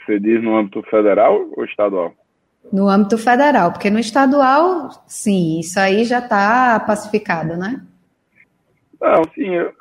Você 0.03 0.19
diz 0.19 0.41
no 0.41 0.57
âmbito 0.57 0.81
federal 0.83 1.47
ou 1.55 1.63
estadual? 1.63 2.13
No 2.73 2.87
âmbito 2.87 3.17
federal, 3.17 3.71
porque 3.71 3.89
no 3.89 3.99
estadual, 3.99 4.89
sim, 5.05 5.59
isso 5.59 5.79
aí 5.79 6.03
já 6.03 6.19
está 6.19 6.79
pacificado, 6.79 7.55
né? 7.55 7.81
Não, 8.99 9.23
sim, 9.35 9.55
eu 9.55 9.71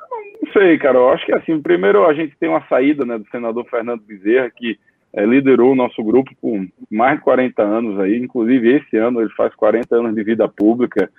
não 0.41 0.51
sei, 0.51 0.77
cara. 0.77 0.97
Eu 0.97 1.09
acho 1.09 1.25
que 1.25 1.33
assim, 1.33 1.61
primeiro 1.61 2.05
a 2.05 2.13
gente 2.13 2.35
tem 2.37 2.49
uma 2.49 2.65
saída 2.67 3.05
né, 3.05 3.17
do 3.17 3.27
senador 3.29 3.65
Fernando 3.69 4.01
Bezerra, 4.01 4.51
que 4.55 4.77
é, 5.13 5.25
liderou 5.25 5.71
o 5.71 5.75
nosso 5.75 6.03
grupo 6.03 6.31
por 6.39 6.65
mais 6.89 7.17
de 7.17 7.23
40 7.23 7.61
anos 7.61 7.99
aí, 7.99 8.17
inclusive 8.17 8.77
esse 8.77 8.97
ano 8.97 9.21
ele 9.21 9.29
faz 9.31 9.53
40 9.55 9.95
anos 9.95 10.15
de 10.15 10.23
vida 10.23 10.47
pública, 10.47 11.09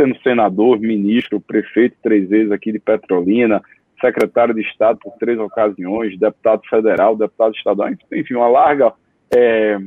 sendo 0.00 0.18
senador, 0.22 0.80
ministro, 0.80 1.40
prefeito 1.40 1.96
três 2.02 2.28
vezes 2.28 2.50
aqui 2.50 2.72
de 2.72 2.78
Petrolina, 2.78 3.62
secretário 4.00 4.54
de 4.54 4.62
Estado 4.62 4.98
por 4.98 5.12
três 5.18 5.38
ocasiões, 5.38 6.18
deputado 6.18 6.62
federal, 6.68 7.14
deputado 7.14 7.54
estadual, 7.54 7.90
enfim, 8.12 8.34
uma 8.34 8.48
larga, 8.48 8.94
é, 9.34 9.78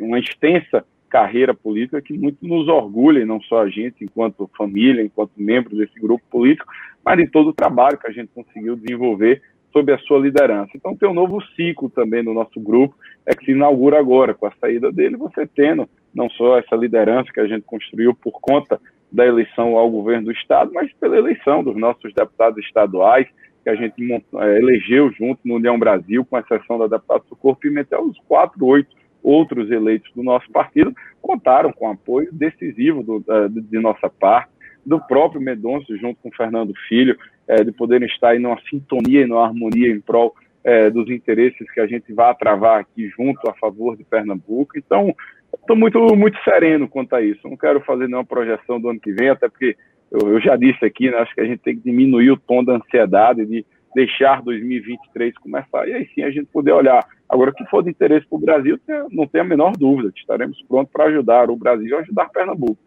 uma 0.00 0.20
extensa 0.20 0.84
carreira 1.08 1.54
política 1.54 2.00
que 2.00 2.16
muito 2.16 2.46
nos 2.46 2.68
orgulha, 2.68 3.24
não 3.26 3.40
só 3.42 3.62
a 3.62 3.68
gente, 3.68 4.04
enquanto 4.04 4.50
família, 4.56 5.02
enquanto 5.02 5.32
membro 5.36 5.76
desse 5.76 5.98
grupo 5.98 6.24
político, 6.30 6.70
mas 7.04 7.18
de 7.18 7.28
todo 7.28 7.50
o 7.50 7.54
trabalho 7.54 7.98
que 7.98 8.06
a 8.06 8.12
gente 8.12 8.30
conseguiu 8.34 8.76
desenvolver 8.76 9.42
sob 9.72 9.92
a 9.92 9.98
sua 9.98 10.18
liderança. 10.18 10.70
Então 10.74 10.96
tem 10.96 11.08
um 11.08 11.14
novo 11.14 11.40
ciclo 11.54 11.90
também 11.90 12.22
no 12.22 12.34
nosso 12.34 12.60
grupo, 12.60 12.94
é 13.24 13.34
que 13.34 13.44
se 13.44 13.50
inaugura 13.52 13.98
agora, 13.98 14.34
com 14.34 14.46
a 14.46 14.52
saída 14.60 14.92
dele, 14.92 15.16
você 15.16 15.46
tendo 15.46 15.88
não 16.14 16.30
só 16.30 16.58
essa 16.58 16.74
liderança 16.74 17.32
que 17.32 17.40
a 17.40 17.46
gente 17.46 17.62
construiu 17.62 18.14
por 18.14 18.40
conta 18.40 18.80
da 19.10 19.24
eleição 19.24 19.76
ao 19.76 19.90
governo 19.90 20.26
do 20.26 20.32
Estado, 20.32 20.70
mas 20.72 20.92
pela 20.94 21.16
eleição 21.16 21.62
dos 21.62 21.76
nossos 21.76 22.12
deputados 22.12 22.64
estaduais, 22.64 23.26
que 23.62 23.70
a 23.70 23.74
gente 23.74 23.94
é, 24.12 24.58
elegeu 24.58 25.10
junto 25.12 25.40
no 25.44 25.56
União 25.56 25.78
Brasil, 25.78 26.24
com 26.24 26.38
exceção 26.38 26.78
da 26.78 26.86
deputada 26.86 27.24
Socorro 27.28 27.56
Pimentel, 27.56 28.02
os 28.02 28.18
quatro, 28.28 28.64
oito 28.64 28.94
outros 29.26 29.68
eleitos 29.72 30.08
do 30.14 30.22
nosso 30.22 30.48
partido 30.52 30.94
contaram 31.20 31.72
com 31.72 31.90
apoio 31.90 32.28
decisivo 32.32 33.02
do, 33.02 33.24
de 33.50 33.78
nossa 33.80 34.08
parte, 34.08 34.52
do 34.84 35.00
próprio 35.00 35.40
Medonço, 35.40 35.96
junto 35.96 36.20
com 36.22 36.30
Fernando 36.30 36.72
Filho, 36.88 37.18
é, 37.48 37.64
de 37.64 37.72
poderem 37.72 38.06
estar 38.06 38.36
em 38.36 38.46
uma 38.46 38.60
sintonia 38.70 39.22
e 39.22 39.26
numa 39.26 39.44
harmonia 39.44 39.90
em 39.90 40.00
prol 40.00 40.32
é, 40.62 40.88
dos 40.88 41.10
interesses 41.10 41.68
que 41.72 41.80
a 41.80 41.86
gente 41.88 42.12
vai 42.12 42.32
travar 42.36 42.80
aqui 42.80 43.08
junto 43.08 43.48
a 43.50 43.54
favor 43.54 43.96
de 43.96 44.04
Pernambuco. 44.04 44.78
Então, 44.78 45.12
estou 45.60 45.76
muito, 45.76 45.98
muito 46.16 46.42
sereno 46.42 46.88
quanto 46.88 47.14
a 47.14 47.22
isso. 47.22 47.48
Não 47.48 47.56
quero 47.56 47.80
fazer 47.80 48.06
nenhuma 48.06 48.24
projeção 48.24 48.80
do 48.80 48.88
ano 48.88 49.00
que 49.00 49.12
vem, 49.12 49.30
até 49.30 49.48
porque 49.48 49.76
eu, 50.10 50.30
eu 50.30 50.40
já 50.40 50.56
disse 50.56 50.84
aqui, 50.84 51.10
né, 51.10 51.18
acho 51.18 51.34
que 51.34 51.40
a 51.40 51.46
gente 51.46 51.58
tem 51.58 51.76
que 51.76 51.82
diminuir 51.82 52.30
o 52.30 52.36
tom 52.36 52.62
da 52.64 52.74
ansiedade, 52.74 53.44
de 53.46 53.64
deixar 53.94 54.42
2023 54.42 55.34
começar, 55.38 55.88
e 55.88 55.94
aí 55.94 56.08
sim 56.14 56.22
a 56.22 56.30
gente 56.30 56.46
poder 56.52 56.72
olhar. 56.72 57.02
Agora, 57.28 57.50
o 57.50 57.54
que 57.54 57.64
for 57.66 57.82
de 57.82 57.90
interesse 57.90 58.26
para 58.28 58.36
o 58.36 58.40
Brasil, 58.40 58.78
não 59.10 59.26
tem 59.26 59.40
a 59.40 59.44
menor 59.44 59.72
dúvida, 59.72 60.12
estaremos 60.14 60.62
prontos 60.68 60.92
para 60.92 61.06
ajudar 61.06 61.50
o 61.50 61.56
Brasil 61.56 61.88
e 61.88 61.94
ajudar 61.94 62.28
Pernambuco. 62.28 62.78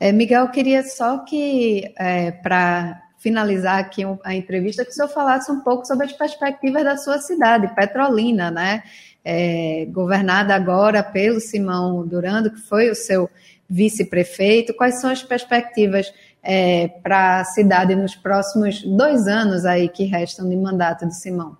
É, 0.00 0.10
Miguel, 0.10 0.48
queria 0.48 0.82
só 0.82 1.18
que, 1.18 1.84
é, 1.96 2.32
para 2.32 3.00
finalizar 3.18 3.78
aqui 3.78 4.02
a 4.24 4.34
entrevista, 4.34 4.84
que 4.84 4.90
o 4.90 4.92
senhor 4.92 5.08
falasse 5.08 5.50
um 5.52 5.60
pouco 5.60 5.86
sobre 5.86 6.06
as 6.06 6.12
perspectivas 6.12 6.82
da 6.82 6.96
sua 6.96 7.18
cidade, 7.18 7.72
Petrolina, 7.72 8.50
né? 8.50 8.82
É, 9.24 9.86
governada 9.90 10.54
agora 10.54 11.02
pelo 11.02 11.38
Simão 11.38 12.06
Durando, 12.06 12.50
que 12.50 12.60
foi 12.60 12.90
o 12.90 12.94
seu 12.94 13.30
vice-prefeito. 13.68 14.74
Quais 14.74 15.00
são 15.00 15.10
as 15.10 15.22
perspectivas 15.22 16.12
é, 16.42 16.88
para 17.02 17.40
a 17.40 17.44
cidade 17.44 17.94
nos 17.94 18.14
próximos 18.14 18.82
dois 18.82 19.28
anos 19.28 19.64
aí 19.64 19.88
que 19.88 20.04
restam 20.04 20.48
de 20.48 20.56
mandato 20.56 21.06
de 21.06 21.16
Simão? 21.16 21.56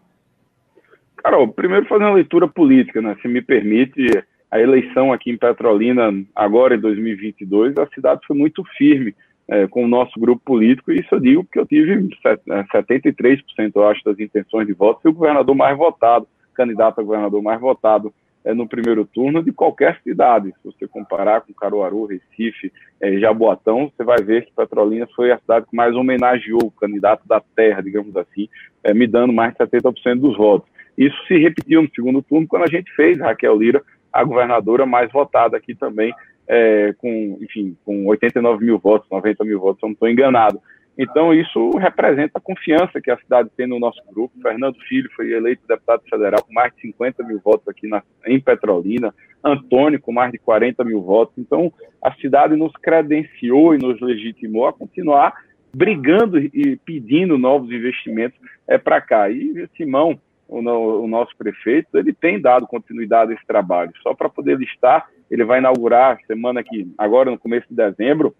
Carol, 1.17 1.49
primeiro 1.49 1.87
fazer 1.87 2.03
uma 2.03 2.15
leitura 2.15 2.49
política, 2.49 3.01
né? 3.01 3.17
Se 3.23 3.29
me 3.29 3.41
permite, 3.41 4.09
a 4.51 4.61
eleição 4.61 5.13
aqui 5.13 5.31
em 5.31 5.39
Petrolina, 5.39 6.13
agora 6.35 6.75
em 6.75 6.81
2022, 6.81 7.79
a 7.79 7.87
cidade 7.95 8.21
foi 8.27 8.37
muito 8.37 8.63
firme 8.77 9.15
é, 9.49 9.67
com 9.67 9.85
o 9.85 9.89
nosso 9.89 10.19
grupo 10.21 10.43
político, 10.45 10.93
e 10.93 11.01
isso 11.01 11.15
eu 11.15 11.21
digo 11.21 11.45
porque 11.45 11.59
eu 11.59 11.67
tive 11.67 12.09
73%, 12.23 13.43
é, 13.59 13.71
eu 13.75 13.89
acho, 13.89 14.05
das 14.05 14.19
intenções 14.19 14.67
de 14.67 14.73
voto, 14.73 15.01
fui 15.01 15.11
o 15.11 15.15
governador 15.15 15.55
mais 15.55 15.77
votado, 15.77 16.27
candidato 16.55 17.01
a 17.01 17.05
governador 17.05 17.43
mais 17.43 17.61
votado 17.61 18.13
é, 18.45 18.53
no 18.53 18.69
primeiro 18.69 19.05
turno 19.05 19.43
de 19.43 19.53
qualquer 19.53 20.01
cidade. 20.03 20.53
Se 20.63 20.65
você 20.65 20.87
comparar 20.87 21.43
com 21.43 21.53
Caruaru, 21.53 22.07
Recife, 22.07 22.73
é, 23.01 23.19
Jaboatão, 23.19 23.91
você 23.91 24.05
vai 24.05 24.19
ver 24.23 24.47
que 24.47 24.53
Petrolina 24.53 25.07
foi 25.15 25.31
a 25.31 25.39
cidade 25.39 25.67
que 25.67 25.77
mais 25.77 25.95
homenageou 25.95 26.65
o 26.65 26.71
candidato 26.71 27.27
da 27.27 27.41
terra, 27.55 27.83
digamos 27.83 28.17
assim, 28.17 28.49
é, 28.83 28.93
me 28.93 29.07
dando 29.07 29.33
mais 29.33 29.53
de 29.53 29.59
70% 29.59 30.21
dos 30.21 30.37
votos. 30.37 30.69
Isso 30.97 31.17
se 31.27 31.39
repetiu 31.39 31.83
no 31.83 31.91
segundo 31.95 32.23
turno, 32.23 32.47
quando 32.47 32.65
a 32.65 32.69
gente 32.69 32.93
fez 32.95 33.19
Raquel 33.19 33.57
Lira 33.57 33.83
a 34.13 34.23
governadora 34.23 34.85
mais 34.85 35.11
votada 35.11 35.57
aqui 35.57 35.75
também, 35.75 36.13
é, 36.47 36.93
com, 36.99 37.39
enfim, 37.41 37.77
com 37.85 38.07
89 38.07 38.65
mil 38.65 38.79
votos, 38.79 39.09
90 39.11 39.45
mil 39.45 39.59
votos, 39.59 39.81
se 39.81 39.85
eu 39.85 39.89
não 39.89 39.95
estou 39.95 40.09
enganado. 40.09 40.61
Então, 40.99 41.33
isso 41.33 41.71
representa 41.79 42.33
a 42.39 42.41
confiança 42.41 43.01
que 43.01 43.11
a 43.11 43.17
cidade 43.17 43.49
tem 43.57 43.67
no 43.67 43.79
nosso 43.79 44.01
grupo. 44.13 44.41
Fernando 44.43 44.77
Filho 44.89 45.11
foi 45.17 45.33
eleito 45.33 45.67
deputado 45.67 46.03
federal 46.09 46.43
com 46.45 46.53
mais 46.53 46.75
de 46.75 46.83
50 46.83 47.25
mil 47.25 47.41
votos 47.41 47.67
aqui 47.67 47.89
na, 47.89 48.03
em 48.27 48.39
Petrolina. 48.39 49.15
Antônio 49.43 50.01
com 50.01 50.13
mais 50.13 50.31
de 50.31 50.39
40 50.39 50.85
mil 50.85 51.03
votos. 51.03 51.35
Então, 51.39 51.73
a 52.03 52.13
cidade 52.15 52.55
nos 52.57 52.73
credenciou 52.73 53.75
e 53.75 53.79
nos 53.79 54.01
legitimou 54.01 54.67
a 54.67 54.73
continuar 54.73 55.35
brigando 55.75 56.39
e 56.39 56.79
pedindo 56.85 57.39
novos 57.39 57.71
investimentos 57.71 58.39
é, 58.69 58.77
para 58.77 59.01
cá. 59.01 59.31
E 59.31 59.67
Simão, 59.77 60.21
o, 60.47 60.59
o, 60.59 61.09
nosso 61.09 61.35
prefeito, 61.37 61.97
ele 61.97 62.13
tem 62.13 62.41
dado 62.41 62.67
continuidade 62.67 63.33
a 63.33 63.35
esse 63.35 63.47
trabalho. 63.47 63.93
Só 64.03 64.15
para 64.15 64.29
poder 64.29 64.59
listar, 64.59 65.09
ele 65.31 65.45
vai 65.45 65.59
inaugurar 65.59 66.19
semana 66.27 66.63
que, 66.63 66.93
agora 66.99 67.31
no 67.31 67.39
começo 67.39 67.67
de 67.71 67.75
dezembro, 67.75 68.35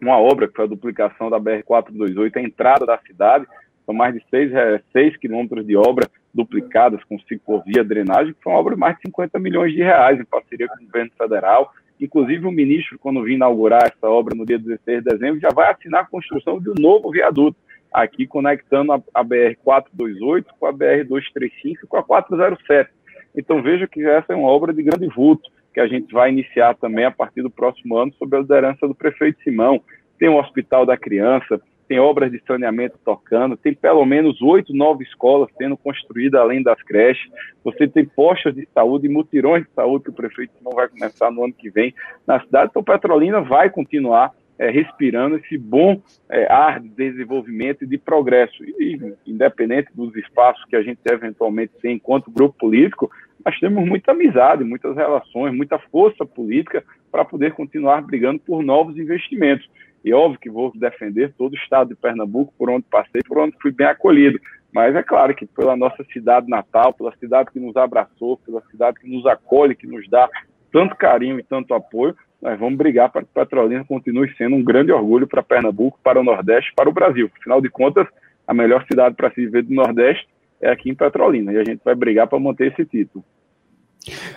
uma 0.00 0.18
obra 0.18 0.48
que 0.48 0.54
foi 0.54 0.64
a 0.64 0.68
duplicação 0.68 1.30
da 1.30 1.40
BR-428, 1.40 2.36
a 2.36 2.42
entrada 2.42 2.86
da 2.86 2.98
cidade, 2.98 3.46
são 3.84 3.94
mais 3.94 4.14
de 4.14 4.22
6, 4.28 4.50
6 4.92 5.14
é, 5.14 5.18
quilômetros 5.18 5.64
de 5.66 5.76
obra 5.76 6.08
duplicadas 6.34 7.02
com 7.04 7.18
ciclovia, 7.20 7.84
drenagem, 7.84 8.34
que 8.34 8.42
foi 8.42 8.52
uma 8.52 8.58
obra 8.58 8.74
de 8.74 8.80
mais 8.80 8.96
de 8.96 9.02
50 9.02 9.38
milhões 9.38 9.72
de 9.72 9.78
reais 9.78 10.20
em 10.20 10.24
parceria 10.24 10.68
com 10.68 10.82
o 10.82 10.86
governo 10.86 11.10
federal. 11.16 11.72
Inclusive, 11.98 12.46
o 12.46 12.52
ministro, 12.52 12.98
quando 12.98 13.22
vir 13.22 13.34
inaugurar 13.34 13.84
essa 13.84 14.08
obra 14.08 14.34
no 14.34 14.44
dia 14.44 14.58
16 14.58 15.02
de 15.02 15.10
dezembro, 15.10 15.40
já 15.40 15.48
vai 15.48 15.72
assinar 15.72 16.02
a 16.02 16.06
construção 16.06 16.60
de 16.60 16.68
um 16.68 16.74
novo 16.78 17.10
viaduto, 17.10 17.56
aqui 17.90 18.26
conectando 18.26 18.92
a, 18.92 19.00
a 19.14 19.24
BR-428 19.24 20.44
com 20.58 20.66
a 20.66 20.72
BR-235 20.72 21.78
e 21.82 21.86
com 21.86 21.96
a 21.96 22.02
407. 22.02 22.90
Então, 23.34 23.62
veja 23.62 23.86
que 23.86 24.04
essa 24.04 24.32
é 24.32 24.36
uma 24.36 24.48
obra 24.48 24.74
de 24.74 24.82
grande 24.82 25.08
vulto, 25.08 25.48
que 25.76 25.80
a 25.80 25.86
gente 25.86 26.10
vai 26.10 26.30
iniciar 26.30 26.74
também 26.74 27.04
a 27.04 27.10
partir 27.10 27.42
do 27.42 27.50
próximo 27.50 27.98
ano, 27.98 28.10
sob 28.14 28.34
a 28.34 28.40
liderança 28.40 28.88
do 28.88 28.94
prefeito 28.94 29.42
Simão. 29.42 29.78
Tem 30.18 30.26
o 30.26 30.38
Hospital 30.38 30.86
da 30.86 30.96
Criança, 30.96 31.60
tem 31.86 31.98
obras 31.98 32.32
de 32.32 32.42
saneamento 32.46 32.98
tocando, 33.04 33.58
tem 33.58 33.74
pelo 33.74 34.02
menos 34.06 34.40
oito, 34.40 34.74
nove 34.74 35.04
escolas 35.04 35.50
sendo 35.58 35.76
construídas 35.76 36.40
além 36.40 36.62
das 36.62 36.82
creches, 36.82 37.30
você 37.62 37.86
tem 37.86 38.06
postos 38.06 38.54
de 38.54 38.66
saúde 38.72 39.06
e 39.06 39.10
mutirões 39.10 39.64
de 39.64 39.70
saúde 39.74 40.04
que 40.04 40.10
o 40.10 40.14
prefeito 40.14 40.54
não 40.64 40.72
vai 40.72 40.88
começar 40.88 41.30
no 41.30 41.44
ano 41.44 41.52
que 41.52 41.68
vem 41.68 41.94
na 42.26 42.40
cidade, 42.40 42.70
então 42.70 42.82
Petrolina 42.82 43.42
vai 43.42 43.68
continuar 43.68 44.32
é, 44.58 44.70
respirando 44.70 45.36
esse 45.36 45.58
bom 45.58 46.00
é, 46.30 46.50
ar 46.50 46.80
de 46.80 46.88
desenvolvimento 46.88 47.84
e 47.84 47.86
de 47.86 47.98
progresso. 47.98 48.64
E, 48.64 49.14
independente 49.26 49.90
dos 49.94 50.16
espaços 50.16 50.64
que 50.64 50.74
a 50.74 50.82
gente 50.82 51.00
eventualmente 51.04 51.74
tem 51.82 51.96
enquanto 51.96 52.30
grupo 52.30 52.56
político, 52.58 53.10
nós 53.46 53.56
temos 53.60 53.86
muita 53.86 54.10
amizade, 54.10 54.64
muitas 54.64 54.96
relações, 54.96 55.54
muita 55.54 55.78
força 55.78 56.26
política 56.26 56.82
para 57.12 57.24
poder 57.24 57.52
continuar 57.52 58.02
brigando 58.02 58.40
por 58.40 58.60
novos 58.60 58.98
investimentos. 58.98 59.70
E 60.04 60.12
óbvio 60.12 60.40
que 60.40 60.50
vou 60.50 60.72
defender 60.74 61.32
todo 61.38 61.52
o 61.52 61.56
estado 61.56 61.90
de 61.90 61.94
Pernambuco, 61.94 62.52
por 62.58 62.68
onde 62.68 62.84
passei, 62.90 63.22
por 63.22 63.38
onde 63.38 63.56
fui 63.62 63.70
bem 63.70 63.86
acolhido. 63.86 64.40
Mas 64.72 64.96
é 64.96 65.02
claro 65.02 65.32
que 65.32 65.46
pela 65.46 65.76
nossa 65.76 66.02
cidade 66.12 66.50
natal, 66.50 66.92
pela 66.92 67.14
cidade 67.18 67.52
que 67.52 67.60
nos 67.60 67.76
abraçou, 67.76 68.36
pela 68.38 68.60
cidade 68.62 68.98
que 68.98 69.08
nos 69.08 69.24
acolhe, 69.24 69.76
que 69.76 69.86
nos 69.86 70.08
dá 70.10 70.28
tanto 70.72 70.96
carinho 70.96 71.38
e 71.38 71.44
tanto 71.44 71.72
apoio, 71.72 72.16
nós 72.42 72.58
vamos 72.58 72.76
brigar 72.76 73.12
para 73.12 73.22
que 73.22 73.28
Petrolina 73.32 73.84
continue 73.84 74.34
sendo 74.36 74.56
um 74.56 74.64
grande 74.64 74.90
orgulho 74.90 75.28
para 75.28 75.40
Pernambuco, 75.40 76.00
para 76.02 76.18
o 76.18 76.24
Nordeste, 76.24 76.72
para 76.74 76.88
o 76.88 76.92
Brasil. 76.92 77.30
Afinal 77.38 77.60
de 77.60 77.70
contas, 77.70 78.08
a 78.44 78.52
melhor 78.52 78.84
cidade 78.90 79.14
para 79.14 79.30
se 79.30 79.40
viver 79.42 79.62
do 79.62 79.72
Nordeste 79.72 80.26
é 80.60 80.68
aqui 80.68 80.90
em 80.90 80.96
Petrolina 80.96 81.52
e 81.52 81.58
a 81.58 81.64
gente 81.64 81.80
vai 81.84 81.94
brigar 81.94 82.26
para 82.26 82.40
manter 82.40 82.72
esse 82.72 82.84
título. 82.84 83.24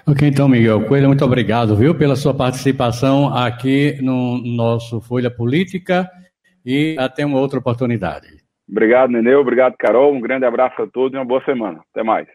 Ok, 0.05 0.27
então, 0.27 0.47
Miguel 0.47 0.85
Coelho, 0.85 1.07
muito 1.07 1.23
obrigado, 1.23 1.75
viu, 1.75 1.95
pela 1.95 2.15
sua 2.15 2.33
participação 2.33 3.33
aqui 3.35 3.97
no 4.01 4.41
nosso 4.43 4.99
Folha 5.01 5.29
Política 5.29 6.09
e 6.65 6.95
até 6.97 7.25
uma 7.25 7.39
outra 7.39 7.59
oportunidade. 7.59 8.27
Obrigado, 8.69 9.11
Neneu, 9.11 9.39
obrigado, 9.39 9.75
Carol, 9.77 10.13
um 10.13 10.21
grande 10.21 10.45
abraço 10.45 10.81
a 10.81 10.87
todos 10.87 11.13
e 11.13 11.17
uma 11.17 11.25
boa 11.25 11.43
semana. 11.43 11.81
Até 11.91 12.03
mais. 12.03 12.27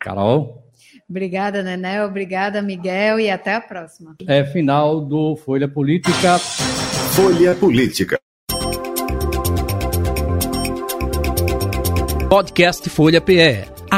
Carol? 0.00 0.64
Obrigada, 1.08 1.62
Nenel, 1.62 2.06
obrigada, 2.06 2.60
Miguel, 2.60 3.20
e 3.20 3.30
até 3.30 3.54
a 3.54 3.60
próxima. 3.60 4.14
É 4.28 4.44
final 4.44 5.00
do 5.00 5.36
Folha 5.36 5.68
Política. 5.68 6.38
Folha 6.38 7.54
Política. 7.54 8.18
Podcast 12.28 12.90
Folha 12.90 13.20
PE 13.20 13.73